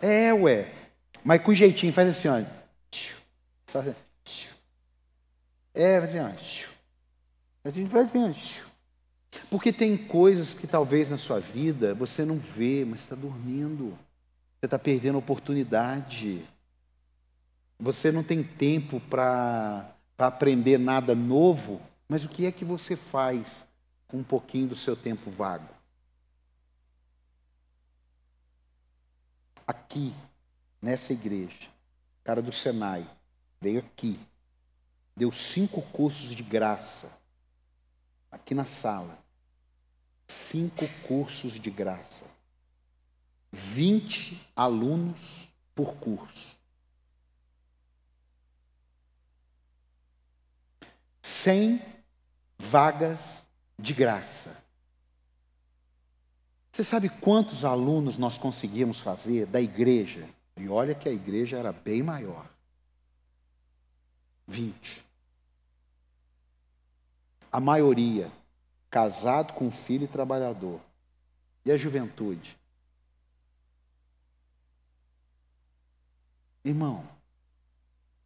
[0.00, 0.72] É, ué.
[1.24, 2.36] Mas com jeitinho, faz assim, ó.
[3.74, 3.94] Assim,
[5.74, 6.64] é, faz assim,
[7.64, 7.88] ó.
[7.88, 8.72] Faz assim, ó.
[9.48, 13.96] Porque tem coisas que talvez na sua vida você não vê, mas está dormindo.
[14.58, 16.44] Você está perdendo oportunidade.
[17.82, 23.66] Você não tem tempo para aprender nada novo, mas o que é que você faz
[24.08, 25.82] com um pouquinho do seu tempo vago?
[29.92, 30.14] aqui,
[30.80, 31.68] nessa igreja,
[32.24, 33.08] cara do Senai,
[33.60, 34.18] veio aqui,
[35.16, 37.10] deu cinco cursos de graça,
[38.30, 39.18] aqui na sala.
[40.28, 42.24] Cinco cursos de graça.
[43.52, 46.56] 20 alunos por curso.
[51.22, 51.80] 100
[52.58, 53.20] vagas
[53.78, 54.56] de graça.
[56.70, 60.28] Você sabe quantos alunos nós conseguimos fazer da igreja?
[60.56, 62.46] E olha que a igreja era bem maior.
[64.46, 65.04] 20.
[67.50, 68.30] A maioria
[68.90, 70.80] casado com filho e trabalhador.
[71.64, 72.58] E a juventude?
[76.64, 77.04] Irmão,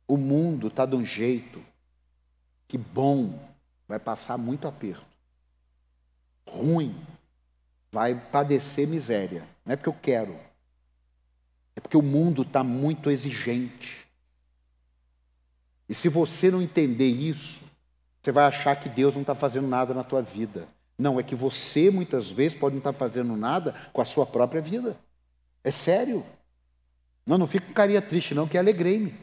[0.06, 1.62] o mundo está de um jeito
[2.68, 3.38] que bom
[3.86, 5.04] vai passar muito aperto.
[6.48, 6.94] Ruim
[7.90, 9.46] vai padecer miséria.
[9.64, 10.38] Não é porque eu quero,
[11.74, 14.06] é porque o mundo está muito exigente.
[15.88, 17.62] E se você não entender isso,
[18.20, 20.66] você vai achar que Deus não está fazendo nada na tua vida.
[20.98, 24.26] Não, é que você muitas vezes pode não estar tá fazendo nada com a sua
[24.26, 24.98] própria vida.
[25.62, 26.24] É sério.
[27.26, 29.14] Não, não fico com carinha triste, não, que alegrei-me.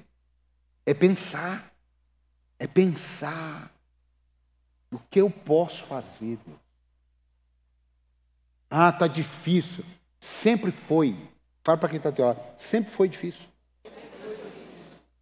[0.85, 1.72] É pensar.
[2.63, 3.69] É pensar.
[4.89, 6.59] O que eu posso fazer, Deus?
[8.69, 9.83] Ah, tá difícil.
[10.17, 11.13] Sempre foi.
[11.61, 12.41] Fala para quem está teu lado.
[12.57, 13.49] Sempre foi difícil.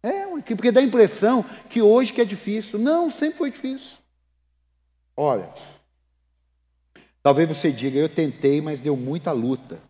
[0.04, 0.24] É,
[0.54, 2.78] porque dá a impressão que hoje que é difícil.
[2.78, 3.98] Não, sempre foi difícil.
[5.16, 5.52] Olha,
[7.24, 9.82] talvez você diga, eu tentei, mas deu muita luta.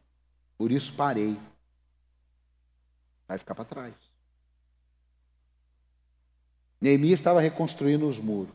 [0.56, 1.36] Por isso parei.
[3.28, 4.11] Vai ficar para trás.
[6.82, 8.52] Neemias estava reconstruindo os muros.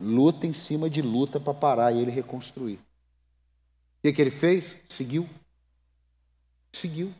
[0.00, 2.74] Luta em cima de luta para parar e ele reconstruir.
[2.74, 2.80] O
[4.02, 4.74] que, que ele fez?
[4.88, 5.28] Seguiu.
[6.72, 7.14] Seguiu.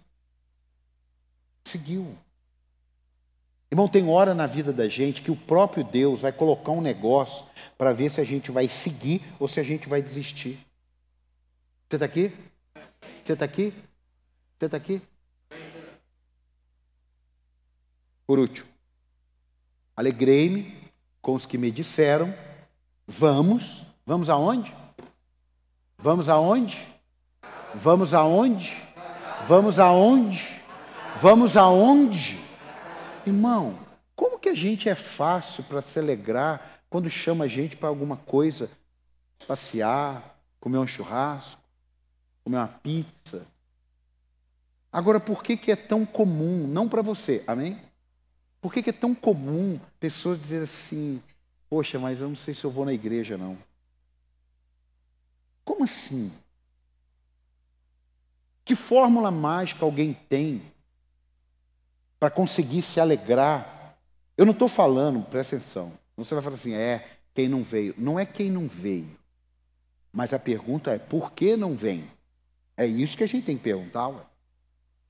[1.65, 2.19] Seguiu.
[3.71, 7.47] Irmão, tem hora na vida da gente que o próprio Deus vai colocar um negócio
[7.79, 10.59] para ver se a gente vai seguir ou se a gente vai desistir.
[11.89, 12.33] Você está aqui?
[13.25, 13.73] Você está aqui?
[14.59, 15.01] Você está aqui?
[18.27, 18.72] Por último,
[19.97, 20.77] alegrei-me
[21.21, 22.35] com os que me disseram:
[23.07, 24.75] Vamos, vamos aonde?
[25.99, 26.87] Vamos aonde?
[27.75, 28.77] Vamos aonde?
[29.47, 30.63] Vamos aonde?
[31.21, 32.41] Vamos aonde?
[33.27, 33.79] Irmão,
[34.17, 38.17] como que a gente é fácil para se alegrar quando chama a gente para alguma
[38.17, 38.69] coisa?
[39.47, 41.61] Passear, comer um churrasco,
[42.45, 43.47] comer uma pizza.
[44.93, 47.81] Agora, por que, que é tão comum, não para você, amém?
[48.63, 51.21] Por que, que é tão comum pessoas dizerem assim,
[51.69, 53.59] poxa, mas eu não sei se eu vou na igreja, não.
[55.65, 56.33] Como assim?
[58.65, 60.63] Que fórmula mágica alguém tem
[62.21, 63.99] para conseguir se alegrar?
[64.37, 65.93] Eu não estou falando, presta atenção.
[66.17, 67.97] Você vai falar assim, é quem não veio.
[67.99, 69.19] Não é quem não veio.
[70.13, 72.09] Mas a pergunta é, por que não vem?
[72.77, 74.07] É isso que a gente tem que perguntar.
[74.07, 74.23] Ué.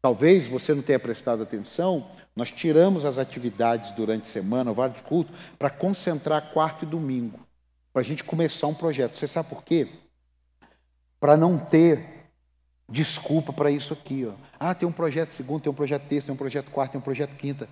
[0.03, 5.33] Talvez você não tenha prestado atenção, nós tiramos as atividades durante a semana, vários cultos,
[5.57, 7.39] para concentrar quarto e domingo,
[7.93, 9.17] para a gente começar um projeto.
[9.17, 9.89] Você sabe por quê?
[11.21, 12.05] Para não ter
[12.89, 14.27] desculpa para isso aqui.
[14.27, 14.33] Ó.
[14.59, 17.05] Ah, tem um projeto segundo, tem um projeto terça, tem um projeto quarto, tem um
[17.05, 17.69] projeto quinta.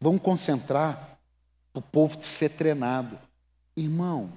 [0.00, 1.16] Vamos concentrar
[1.72, 3.16] para o povo ser treinado.
[3.76, 4.32] Irmão,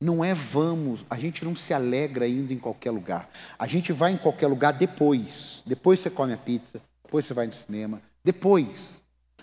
[0.00, 3.28] não é vamos, a gente não se alegra indo em qualquer lugar.
[3.58, 5.62] A gente vai em qualquer lugar depois.
[5.66, 8.98] Depois você come a pizza, depois você vai no cinema, depois.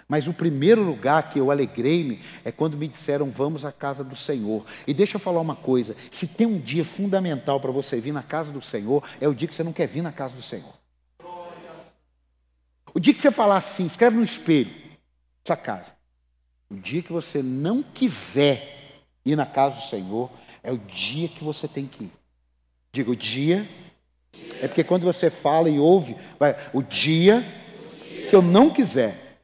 [0.07, 4.15] Mas o primeiro lugar que eu alegrei-me é quando me disseram vamos à casa do
[4.15, 4.65] Senhor.
[4.85, 8.23] E deixa eu falar uma coisa: se tem um dia fundamental para você vir na
[8.23, 10.73] casa do Senhor, é o dia que você não quer vir na casa do Senhor.
[12.93, 14.71] O dia que você falar assim, escreve no espelho,
[15.45, 15.91] sua casa.
[16.69, 20.31] O dia que você não quiser ir na casa do Senhor,
[20.65, 22.11] é o dia que você tem que ir.
[22.91, 23.69] Diga o dia.
[24.61, 27.45] É porque quando você fala e ouve, vai, o dia
[28.29, 29.37] que eu não quiser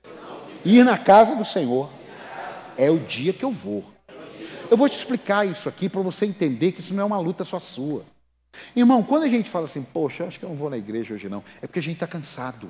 [0.66, 1.90] ir na casa do Senhor,
[2.78, 3.86] é o dia que eu vou.
[4.70, 7.44] Eu vou te explicar isso aqui para você entender que isso não é uma luta
[7.44, 8.04] só sua.
[8.76, 11.30] Irmão, quando a gente fala assim, poxa, acho que eu não vou na igreja hoje
[11.30, 12.70] não, é porque a gente está cansado.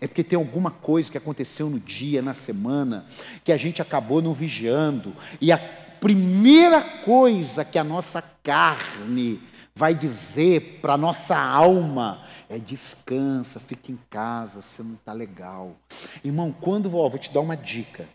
[0.00, 3.06] É porque tem alguma coisa que aconteceu no dia, na semana,
[3.44, 5.14] que a gente acabou não vigiando.
[5.40, 5.58] E a
[6.00, 9.40] primeira coisa que a nossa carne
[9.74, 15.76] vai dizer para a nossa alma é descansa, fica em casa, você não está legal.
[16.24, 18.08] Irmão, quando ó, vou te dar uma dica.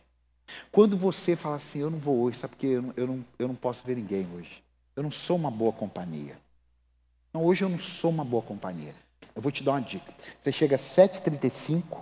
[0.71, 3.47] Quando você fala assim, eu não vou hoje, sabe porque eu não, eu, não, eu
[3.47, 4.63] não posso ver ninguém hoje.
[4.95, 6.37] Eu não sou uma boa companhia.
[7.33, 8.95] Não, hoje eu não sou uma boa companhia.
[9.35, 10.13] Eu vou te dar uma dica.
[10.39, 11.97] Você chega às 7h35,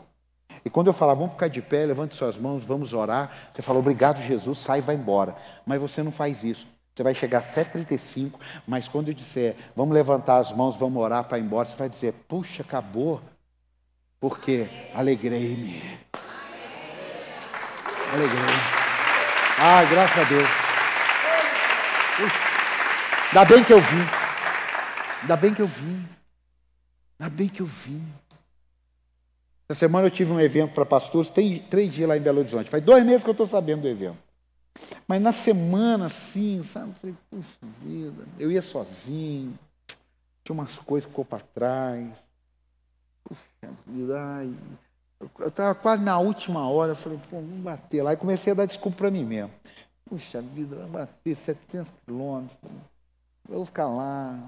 [0.65, 3.79] e quando eu falar, vamos ficar de pé, levante suas mãos, vamos orar, você fala,
[3.79, 5.35] obrigado, Jesus, sai e vai embora.
[5.65, 6.67] Mas você não faz isso.
[6.95, 8.33] Você vai chegar às 7h35,
[8.67, 11.89] mas quando eu disser, vamos levantar as mãos, vamos orar para ir embora, você vai
[11.89, 13.19] dizer, puxa, acabou.
[14.19, 15.81] Porque alegrei-me.
[18.13, 18.55] Alegrei.
[19.57, 20.47] Ai, graças a Deus.
[23.29, 24.07] Ainda bem que eu vim.
[25.23, 26.07] Ainda bem que eu vim.
[27.19, 28.05] Ainda bem que eu vim.
[29.73, 32.69] Essa semana eu tive um evento para pastores, tem três dias lá em Belo Horizonte.
[32.69, 34.19] Faz dois meses que eu estou sabendo do evento.
[35.07, 36.89] Mas na semana, assim, sabe?
[36.89, 39.57] Eu falei, puxa vida, eu ia sozinho,
[40.43, 42.07] tinha umas coisas que ficou para trás.
[43.23, 44.55] Puxa vida, ai.
[45.39, 48.13] Eu estava quase na última hora, eu falei, pô, vamos bater lá.
[48.13, 49.51] E comecei a dar desculpa para mim mesmo.
[50.05, 52.59] Puxa vida, vai bater 700 quilômetros.
[53.49, 54.39] Eu vou ficar lá.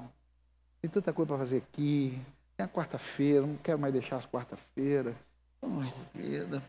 [0.84, 2.22] Tem tanta coisa para fazer aqui.
[2.58, 5.16] Tem a quarta-feira, não quero mais deixar as quarta-feira.
[5.62, 6.64] Ai, vida.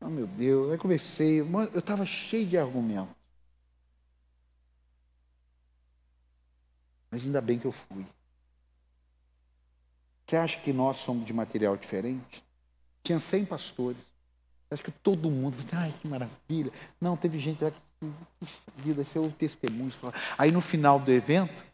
[0.00, 0.70] Oh, meu Deus.
[0.72, 3.14] Aí comecei, eu estava cheio de argumentos.
[7.10, 8.06] Mas ainda bem que eu fui.
[10.24, 12.44] Você acha que nós somos de material diferente?
[13.02, 14.00] Tinha 100 pastores.
[14.70, 16.72] Acha que todo mundo, ai que maravilha.
[17.00, 17.80] Não, teve gente lá que,
[18.38, 19.92] puxa vida, é o testemunho.
[20.38, 21.64] Aí no final do evento,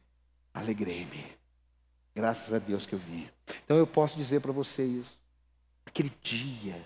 [0.55, 1.36] alegrei-me.
[2.17, 3.29] Graças a Deus que eu vim.
[3.62, 5.21] Então eu posso dizer para você isso.
[5.85, 6.83] Aquele dia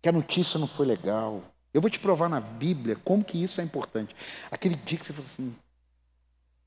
[0.00, 1.42] que a notícia não foi legal.
[1.74, 4.14] Eu vou te provar na Bíblia como que isso é importante.
[4.48, 5.52] Aquele dia que você falou assim,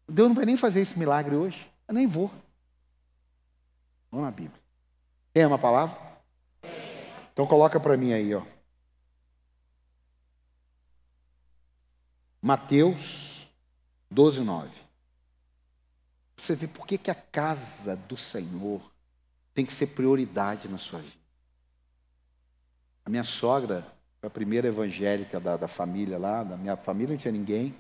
[0.06, 1.66] Deus não vai nem fazer esse milagre hoje.
[1.88, 2.30] Eu nem vou.
[4.12, 4.62] Vamos na Bíblia.
[5.32, 5.98] Tem uma palavra?
[7.32, 8.44] Então coloca para mim aí, ó.
[12.42, 13.48] Mateus
[14.12, 14.89] 12, 9.
[16.40, 18.82] Você vê por que, que a casa do Senhor
[19.54, 21.20] tem que ser prioridade na sua vida.
[23.06, 23.86] A minha sogra
[24.22, 27.74] a primeira evangélica da, da família lá, da minha família não tinha ninguém.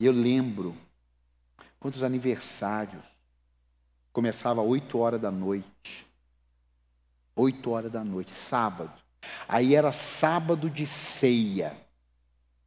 [0.00, 0.74] E eu lembro
[1.78, 3.02] quantos aniversários
[4.12, 6.06] começava às 8 horas da noite.
[7.34, 8.92] 8 horas da noite, sábado.
[9.46, 11.76] Aí era sábado de ceia.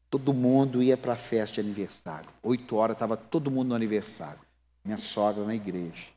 [0.10, 2.30] Todo mundo ia para a festa de aniversário.
[2.44, 4.40] 8 horas estava todo mundo no aniversário.
[4.84, 6.08] Minha sogra na igreja.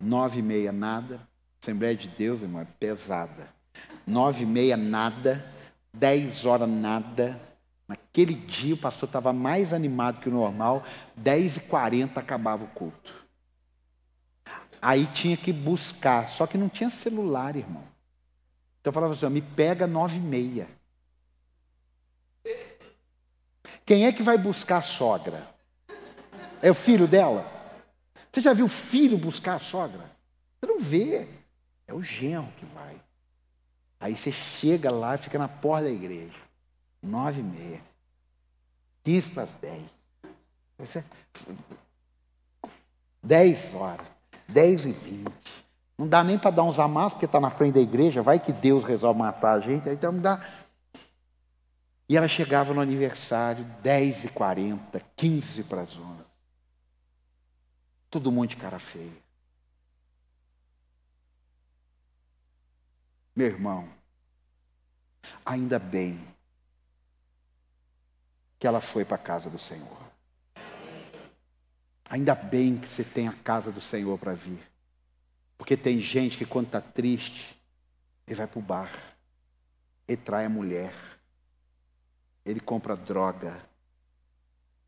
[0.00, 1.20] Nove e meia, nada.
[1.60, 3.48] Assembleia de Deus, irmão, é pesada.
[4.06, 5.44] Nove e meia, nada.
[5.92, 7.40] Dez horas, nada.
[7.88, 10.84] Naquele dia o pastor estava mais animado que o normal.
[11.16, 13.26] Dez e quarenta acabava o culto.
[14.80, 17.84] Aí tinha que buscar, só que não tinha celular, irmão.
[18.80, 20.68] Então eu falava assim, me pega nove e meia.
[23.84, 25.48] Quem é que vai buscar a sogra?
[26.60, 27.55] É o filho dela?
[28.36, 30.04] Você já viu filho buscar a sogra?
[30.60, 31.26] Você não vê.
[31.88, 32.94] É o genro que vai.
[33.98, 36.38] Aí você chega lá e fica na porta da igreja.
[37.02, 37.80] Nove e meia.
[39.02, 39.82] Quinze para as dez.
[43.22, 44.06] Dez horas.
[44.46, 45.32] Dez e vinte.
[45.96, 48.20] Não dá nem para dar uns amassos, porque está na frente da igreja.
[48.20, 49.88] Vai que Deus resolve matar a gente.
[49.88, 50.46] Então não dá.
[52.06, 56.25] E ela chegava no aniversário, dez e quarenta, quinze para as onze.
[58.10, 59.12] Todo mundo de cara feia.
[63.34, 63.88] Meu irmão,
[65.44, 66.18] ainda bem
[68.58, 69.98] que ela foi para a casa do Senhor.
[72.08, 74.62] Ainda bem que você tem a casa do Senhor para vir.
[75.58, 77.60] Porque tem gente que quando está triste,
[78.26, 79.16] ele vai para o bar,
[80.06, 80.94] ele trai a mulher,
[82.44, 83.60] ele compra droga,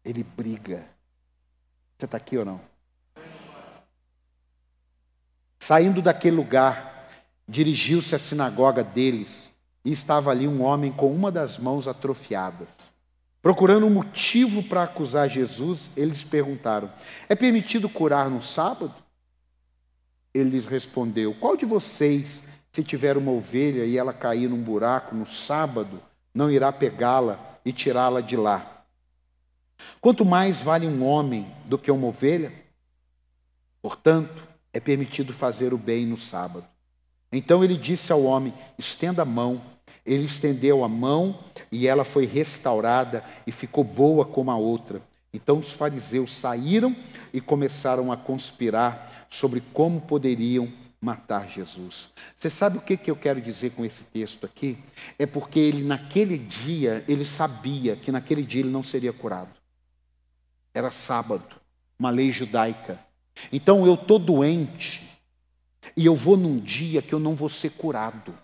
[0.04, 0.88] ele briga.
[1.96, 2.77] Você está aqui ou não?
[5.68, 7.10] Saindo daquele lugar,
[7.46, 9.52] dirigiu-se à sinagoga deles
[9.84, 12.70] e estava ali um homem com uma das mãos atrofiadas.
[13.42, 16.90] Procurando um motivo para acusar Jesus, eles perguntaram:
[17.28, 18.94] É permitido curar no sábado?
[20.32, 22.42] Ele lhes respondeu: Qual de vocês,
[22.72, 26.00] se tiver uma ovelha e ela cair num buraco no sábado,
[26.32, 28.86] não irá pegá-la e tirá-la de lá?
[30.00, 32.54] Quanto mais vale um homem do que uma ovelha?
[33.82, 36.66] Portanto, é permitido fazer o bem no sábado.
[37.32, 39.60] Então ele disse ao homem: estenda a mão.
[40.04, 45.02] Ele estendeu a mão e ela foi restaurada e ficou boa como a outra.
[45.32, 46.96] Então os fariseus saíram
[47.32, 52.08] e começaram a conspirar sobre como poderiam matar Jesus.
[52.36, 54.78] Você sabe o que, que eu quero dizer com esse texto aqui?
[55.18, 59.50] É porque ele, naquele dia, ele sabia que naquele dia ele não seria curado.
[60.74, 61.56] Era sábado,
[61.98, 62.98] uma lei judaica.
[63.52, 65.08] Então eu estou doente
[65.96, 68.34] e eu vou num dia que eu não vou ser curado.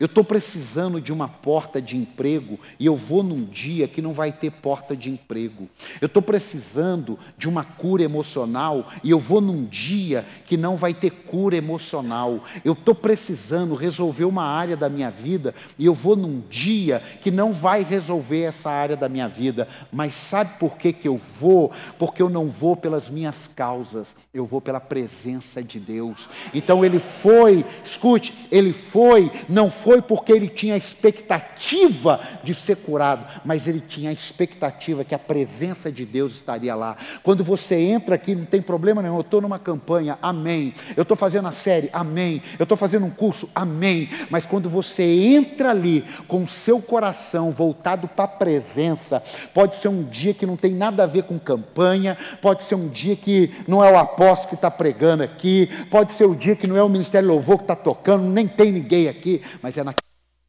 [0.00, 4.12] Eu estou precisando de uma porta de emprego e eu vou num dia que não
[4.12, 5.68] vai ter porta de emprego.
[6.00, 10.94] Eu estou precisando de uma cura emocional e eu vou num dia que não vai
[10.94, 12.44] ter cura emocional.
[12.64, 17.30] Eu estou precisando resolver uma área da minha vida e eu vou num dia que
[17.30, 19.68] não vai resolver essa área da minha vida.
[19.90, 21.72] Mas sabe por que, que eu vou?
[21.98, 26.28] Porque eu não vou pelas minhas causas, eu vou pela presença de Deus.
[26.54, 32.76] Então ele foi, escute, ele foi, não foi porque ele tinha a expectativa de ser
[32.76, 36.96] curado, mas ele tinha a expectativa que a presença de Deus estaria lá.
[37.22, 40.74] Quando você entra aqui, não tem problema nenhum, eu estou numa campanha, amém.
[40.96, 42.42] Eu estou fazendo a série, amém.
[42.58, 44.08] Eu estou fazendo um curso, amém.
[44.30, 49.22] Mas quando você entra ali com o seu coração voltado para a presença,
[49.54, 52.88] pode ser um dia que não tem nada a ver com campanha, pode ser um
[52.88, 56.66] dia que não é o apóstolo que está pregando aqui, pode ser o dia que
[56.66, 60.08] não é o Ministério Louvor que está tocando, nem tem ninguém aqui, mas é naquele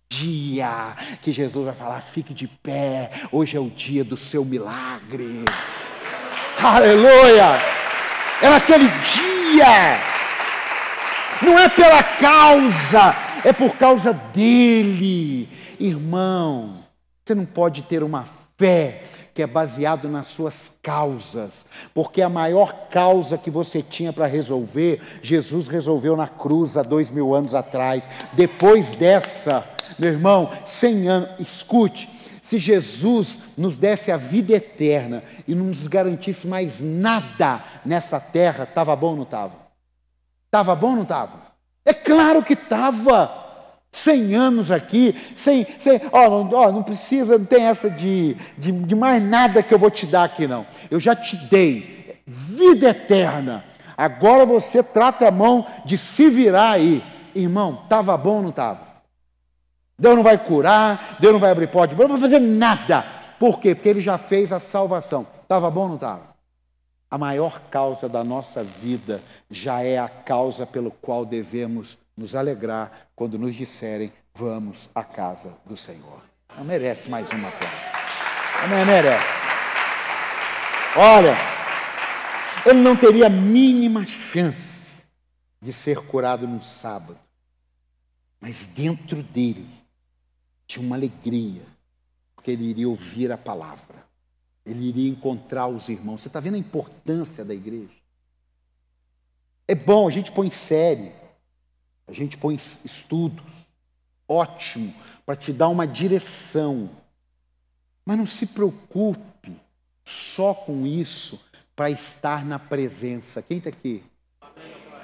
[0.09, 5.45] dia que Jesus vai falar: fique de pé, hoje é o dia do seu milagre.
[6.61, 7.61] Aleluia!
[8.41, 9.99] É naquele dia,
[11.41, 15.47] não é pela causa, é por causa dele.
[15.79, 16.83] Irmão,
[17.23, 18.25] você não pode ter uma
[18.57, 19.03] fé
[19.33, 25.01] que é baseado nas suas causas, porque a maior causa que você tinha para resolver,
[25.21, 28.07] Jesus resolveu na cruz há dois mil anos atrás.
[28.33, 29.65] Depois dessa,
[29.97, 32.09] meu irmão, cem anos, escute,
[32.43, 38.65] se Jesus nos desse a vida eterna e não nos garantisse mais nada nessa terra,
[38.65, 39.55] estava bom ou não estava?
[40.45, 41.41] Estava bom ou não estava?
[41.83, 43.42] É claro que estava.
[43.93, 48.71] Cem anos aqui, sem, sem ó, não, ó, não precisa, não tem essa de, de,
[48.71, 50.65] de mais nada que eu vou te dar aqui, não.
[50.89, 53.63] Eu já te dei vida eterna.
[53.95, 57.03] Agora você trata a mão de se virar aí.
[57.35, 58.79] Irmão, estava bom ou não estava?
[59.97, 63.05] Deus não vai curar, Deus não vai abrir porta, não vai fazer nada.
[63.37, 63.75] Por quê?
[63.75, 65.27] Porque Ele já fez a salvação.
[65.43, 66.33] Estava bom ou não estava?
[67.11, 69.21] A maior causa da nossa vida
[69.51, 75.55] já é a causa pelo qual devemos nos alegrar quando nos disserem vamos à casa
[75.65, 76.21] do Senhor.
[76.57, 77.73] Não merece mais uma coisa.
[78.69, 79.23] Não merece.
[80.97, 81.33] Olha,
[82.65, 84.91] ele não teria a mínima chance
[85.61, 87.17] de ser curado no sábado.
[88.41, 89.69] Mas dentro dele
[90.67, 91.61] tinha uma alegria,
[92.35, 94.03] porque ele iria ouvir a palavra.
[94.65, 96.23] Ele iria encontrar os irmãos.
[96.23, 97.95] Você está vendo a importância da igreja?
[99.65, 101.22] É bom, a gente põe série
[102.07, 103.43] a gente põe estudos,
[104.27, 104.93] ótimo,
[105.25, 106.89] para te dar uma direção.
[108.05, 109.51] Mas não se preocupe
[110.03, 111.39] só com isso
[111.75, 113.41] para estar na presença.
[113.41, 114.03] Quem está aqui?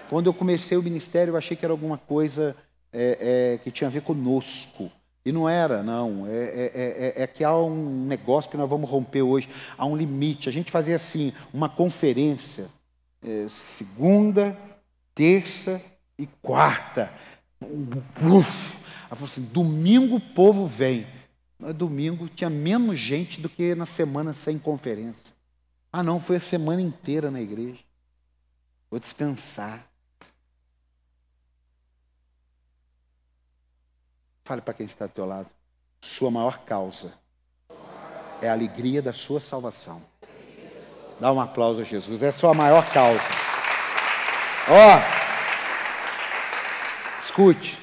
[0.09, 2.55] Quando eu comecei o ministério, eu achei que era alguma coisa
[2.91, 4.91] é, é, que tinha a ver conosco.
[5.23, 6.25] E não era, não.
[6.27, 9.47] É, é, é, é, que há um negócio que nós vamos romper hoje.
[9.77, 10.49] Há um limite.
[10.49, 12.67] A gente fazia assim, uma conferência,
[13.23, 14.57] é, segunda,
[15.13, 15.81] terça
[16.19, 17.11] e quarta.
[17.61, 21.07] Uf, ela falou assim: domingo o povo vem.
[21.57, 25.33] Mas domingo tinha menos gente do que na semana sem conferência.
[25.91, 27.79] Ah, não, foi a semana inteira na igreja.
[28.91, 29.85] Vou descansar.
[34.43, 35.49] Fale para quem está do teu lado.
[36.01, 37.13] Sua maior causa
[38.41, 40.01] é a alegria da sua salvação.
[41.19, 42.23] Dá um aplauso a Jesus.
[42.23, 43.21] É a sua maior causa.
[44.69, 45.15] Ó.
[45.15, 45.18] Oh,
[47.19, 47.77] Escute,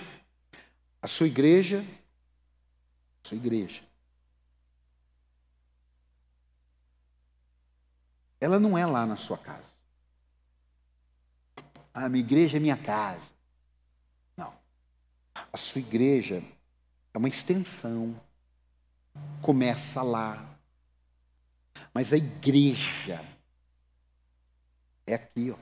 [1.02, 1.84] a sua igreja,
[3.22, 3.82] a sua igreja,
[8.40, 9.70] ela não é lá na sua casa.
[11.92, 13.30] A minha igreja é minha casa.
[14.36, 14.52] Não.
[15.34, 16.42] A sua igreja
[17.12, 18.18] é uma extensão.
[19.42, 20.58] Começa lá.
[21.92, 23.24] Mas a igreja
[25.06, 25.58] é aqui, ó.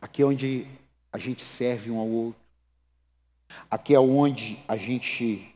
[0.00, 2.40] Aqui é onde a gente serve um ao outro.
[3.70, 5.54] Aqui é onde a gente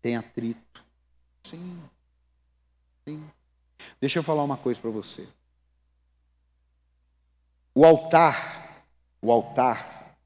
[0.00, 0.84] tem atrito.
[1.44, 1.82] Sim.
[3.04, 3.30] Sim.
[4.00, 5.28] Deixa eu falar uma coisa para você.
[7.74, 8.84] O altar,
[9.20, 10.16] o altar,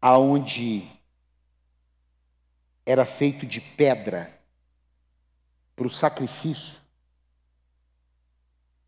[0.00, 0.90] aonde
[2.84, 4.36] era feito de pedra
[5.74, 6.78] para o sacrifício,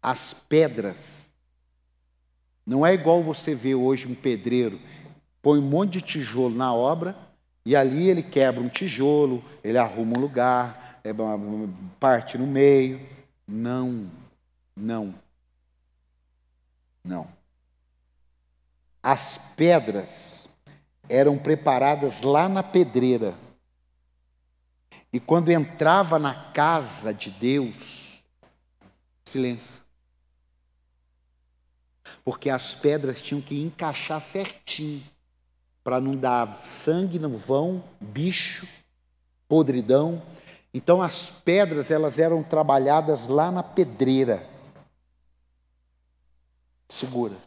[0.02, 1.27] as pedras
[2.68, 4.78] não é igual você vê hoje um pedreiro
[5.42, 7.16] põe um monte de tijolo na obra
[7.64, 11.10] e ali ele quebra um tijolo, ele arruma um lugar, é
[11.98, 13.00] parte no meio.
[13.46, 14.10] Não,
[14.76, 15.14] não,
[17.04, 17.28] não.
[19.02, 20.48] As pedras
[21.08, 23.34] eram preparadas lá na pedreira.
[25.10, 28.22] E quando entrava na casa de Deus,
[29.24, 29.82] silêncio
[32.28, 35.02] porque as pedras tinham que encaixar certinho
[35.82, 38.68] para não dar sangue no vão, bicho,
[39.48, 40.22] podridão.
[40.74, 44.46] Então as pedras elas eram trabalhadas lá na pedreira.
[46.90, 47.38] Segura.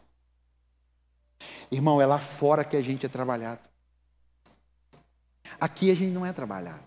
[1.70, 3.60] Irmão, é lá fora que a gente é trabalhado.
[5.60, 6.82] Aqui a gente não é trabalhado.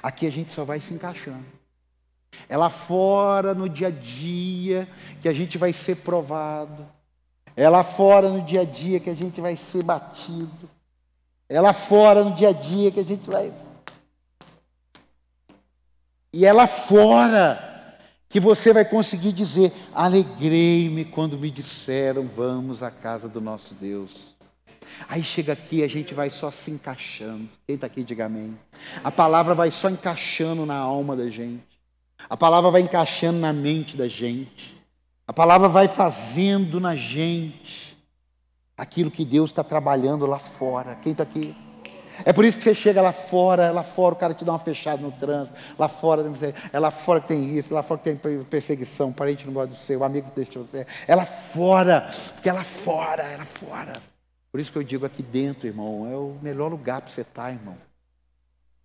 [0.00, 1.44] Aqui a gente só vai se encaixando.
[2.48, 4.88] É lá fora no dia a dia
[5.20, 6.86] que a gente vai ser provado.
[7.56, 10.70] É lá fora no dia a dia que a gente vai ser batido.
[11.48, 13.52] É lá fora no dia a dia que a gente vai.
[16.32, 17.72] E é lá fora
[18.28, 24.32] que você vai conseguir dizer: Alegrei-me quando me disseram, vamos à casa do nosso Deus.
[25.08, 27.48] Aí chega aqui, a gente vai só se encaixando.
[27.66, 28.58] Quem está aqui, diga amém.
[29.04, 31.71] A palavra vai só encaixando na alma da gente.
[32.28, 34.72] A palavra vai encaixando na mente da gente.
[35.26, 37.96] A palavra vai fazendo na gente
[38.76, 40.94] aquilo que Deus está trabalhando lá fora.
[40.96, 41.54] Quem está aqui?
[42.24, 44.58] É por isso que você chega lá fora, lá fora o cara te dá uma
[44.58, 46.30] fechada no trânsito, lá fora,
[46.72, 49.68] é lá fora que tem isso, lá fora que tem perseguição, o parente não gosta
[49.68, 50.86] do seu, o amigo deixou você.
[51.06, 53.92] É lá fora, porque é lá fora, é lá fora.
[54.50, 57.50] Por isso que eu digo aqui dentro, irmão, é o melhor lugar para você estar,
[57.50, 57.76] irmão.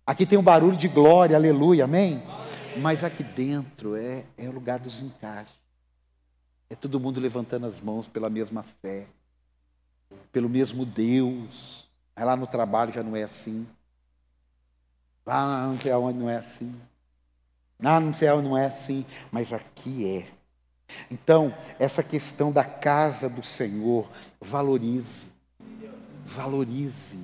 [0.06, 2.22] Aqui tem um barulho de glória, aleluia, amém?
[2.80, 5.54] Mas aqui dentro é, é o lugar dos encaixes.
[6.70, 9.06] É todo mundo levantando as mãos pela mesma fé,
[10.30, 11.88] pelo mesmo Deus.
[12.14, 13.66] Aí lá no trabalho já não é assim.
[15.26, 16.74] Lá não sei aonde não é assim.
[17.80, 19.04] Lá não sei aonde não é assim.
[19.32, 20.38] Mas aqui é.
[21.10, 24.10] Então, essa questão da casa do Senhor,
[24.40, 25.26] valorize.
[26.24, 27.18] Valorize.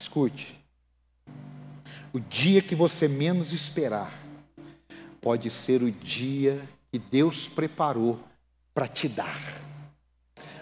[0.00, 0.61] Escute.
[2.12, 4.12] O dia que você menos esperar
[5.20, 6.60] pode ser o dia
[6.90, 8.20] que Deus preparou
[8.74, 9.40] para te dar.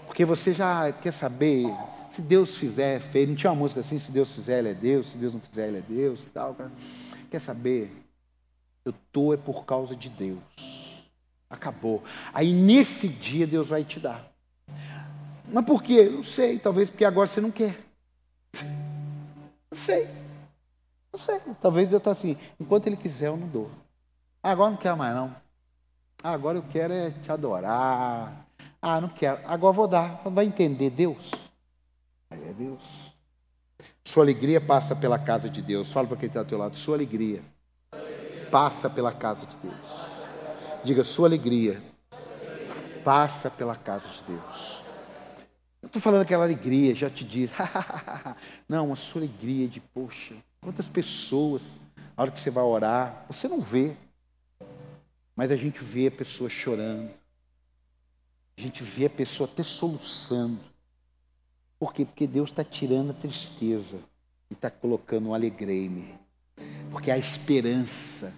[0.07, 1.66] Porque você já quer saber,
[2.11, 3.28] se Deus fizer, feio.
[3.28, 5.68] Não tinha uma música assim, se Deus fizer, ele é Deus, se Deus não fizer,
[5.68, 6.57] ele é Deus e tal.
[7.28, 7.90] Quer saber?
[8.84, 10.38] Eu estou é por causa de Deus.
[11.48, 12.03] Acabou.
[12.32, 14.30] Aí nesse dia Deus vai te dar.
[15.48, 16.05] Mas por quê?
[16.05, 17.76] Não sei, talvez porque agora você não quer.
[19.72, 20.20] Não sei.
[21.13, 23.71] Não sei, talvez Deus está assim, enquanto Ele quiser eu não dou.
[24.43, 25.35] Agora não quero mais não.
[26.23, 28.47] Agora eu quero é te adorar.
[28.81, 29.41] Ah, não quero.
[29.47, 30.23] Agora vou dar.
[30.25, 31.31] Vai entender Deus?
[32.31, 32.83] É Deus.
[34.05, 35.93] Sua alegria passa pela casa de Deus.
[35.93, 36.77] Fala para quem está ao teu lado.
[36.77, 37.43] Sua alegria
[38.51, 40.11] passa pela casa de Deus.
[40.85, 41.83] Diga, sua alegria
[43.05, 44.83] passa pela casa de Deus.
[45.83, 47.55] Eu estou falando aquela alegria, já te disse.
[48.69, 51.79] não, a sua alegria de, poxa, Quantas pessoas,
[52.17, 53.97] na hora que você vai orar, você não vê,
[55.35, 57.11] mas a gente vê a pessoa chorando,
[58.57, 60.61] a gente vê a pessoa até soluçando.
[61.79, 62.05] Por quê?
[62.05, 63.99] Porque Deus está tirando a tristeza
[64.51, 66.15] e está colocando um alegreme.
[66.91, 68.35] Porque há esperança.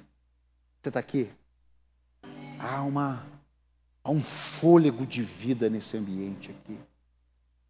[0.80, 1.28] Você está aqui?
[2.56, 3.26] Há, uma,
[4.04, 6.78] há um fôlego de vida nesse ambiente aqui.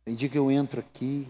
[0.04, 1.26] Tem dia que eu entro aqui,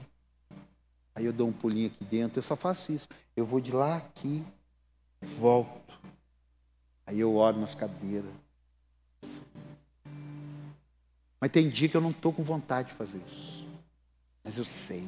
[1.15, 3.09] Aí eu dou um pulinho aqui dentro, eu só faço isso.
[3.37, 4.45] Eu vou de lá aqui,
[5.39, 6.01] volto.
[7.07, 8.31] Aí eu oro nas cadeiras.
[11.41, 13.67] Mas tem dia que eu não estou com vontade de fazer isso.
[14.45, 15.07] Mas eu sei.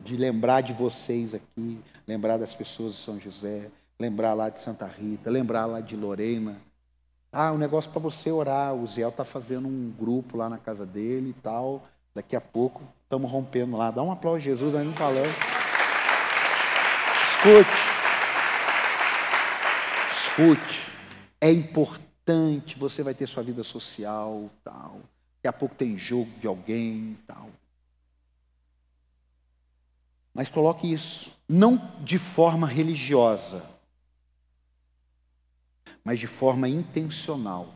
[0.00, 4.86] De lembrar de vocês aqui, lembrar das pessoas de São José, lembrar lá de Santa
[4.86, 6.58] Rita, lembrar lá de Lorena.
[7.30, 8.74] Ah, um negócio para você orar.
[8.74, 11.86] O Zé está fazendo um grupo lá na casa dele e tal.
[12.14, 13.90] Daqui a pouco estamos rompendo lá.
[13.90, 15.34] Dá um aplauso Jesus aí no falando.
[17.30, 17.70] Escute.
[20.12, 20.92] Escute.
[21.40, 25.00] É importante, você vai ter sua vida social, tal.
[25.36, 27.48] Daqui a pouco tem jogo de alguém, tal.
[30.34, 33.64] Mas coloque isso, não de forma religiosa,
[36.04, 37.74] mas de forma intencional.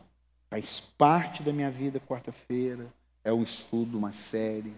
[0.49, 2.87] Faz parte da minha vida quarta-feira,
[3.25, 4.73] é um estudo, uma série.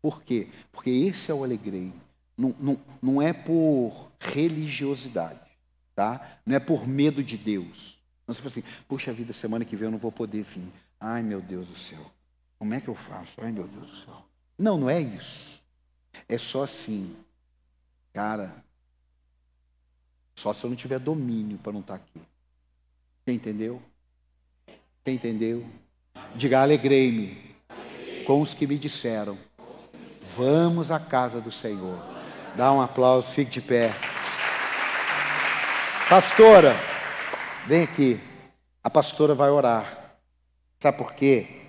[0.00, 0.48] Por quê?
[0.70, 1.92] Porque esse é o alegrei.
[2.36, 5.40] Não, não, não é por religiosidade,
[5.94, 6.38] tá?
[6.44, 7.98] Não é por medo de Deus.
[8.26, 10.70] Não você fala assim, puxa vida, semana que vem eu não vou poder vir.
[11.00, 12.04] Ai, meu Deus do céu.
[12.58, 13.32] Como é que eu faço?
[13.38, 14.22] Ai, meu Deus do céu.
[14.58, 15.62] Não, não é isso.
[16.28, 17.16] É só assim,
[18.12, 18.54] cara,
[20.34, 22.20] só se eu não tiver domínio para não estar aqui.
[23.24, 23.80] Quem entendeu?
[25.04, 25.66] Quem entendeu?
[26.36, 27.56] Diga, alegrei-me
[28.26, 29.38] com os que me disseram:
[30.36, 31.98] Vamos à casa do Senhor.
[32.54, 33.94] Dá um aplauso, fique de pé.
[36.10, 36.76] Pastora,
[37.66, 38.20] vem aqui.
[38.84, 40.18] A pastora vai orar.
[40.78, 41.62] Sabe por quê?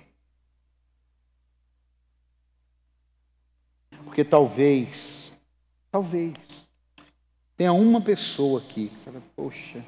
[4.04, 5.32] Porque talvez,
[5.90, 6.34] talvez,
[7.56, 9.82] tenha uma pessoa aqui que fala, poxa,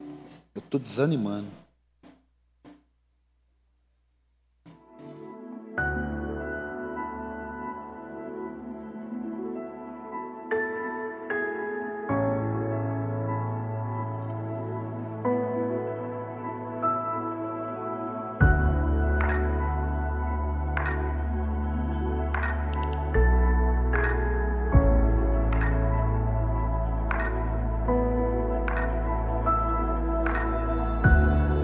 [0.00, 1.67] eu estou desanimando.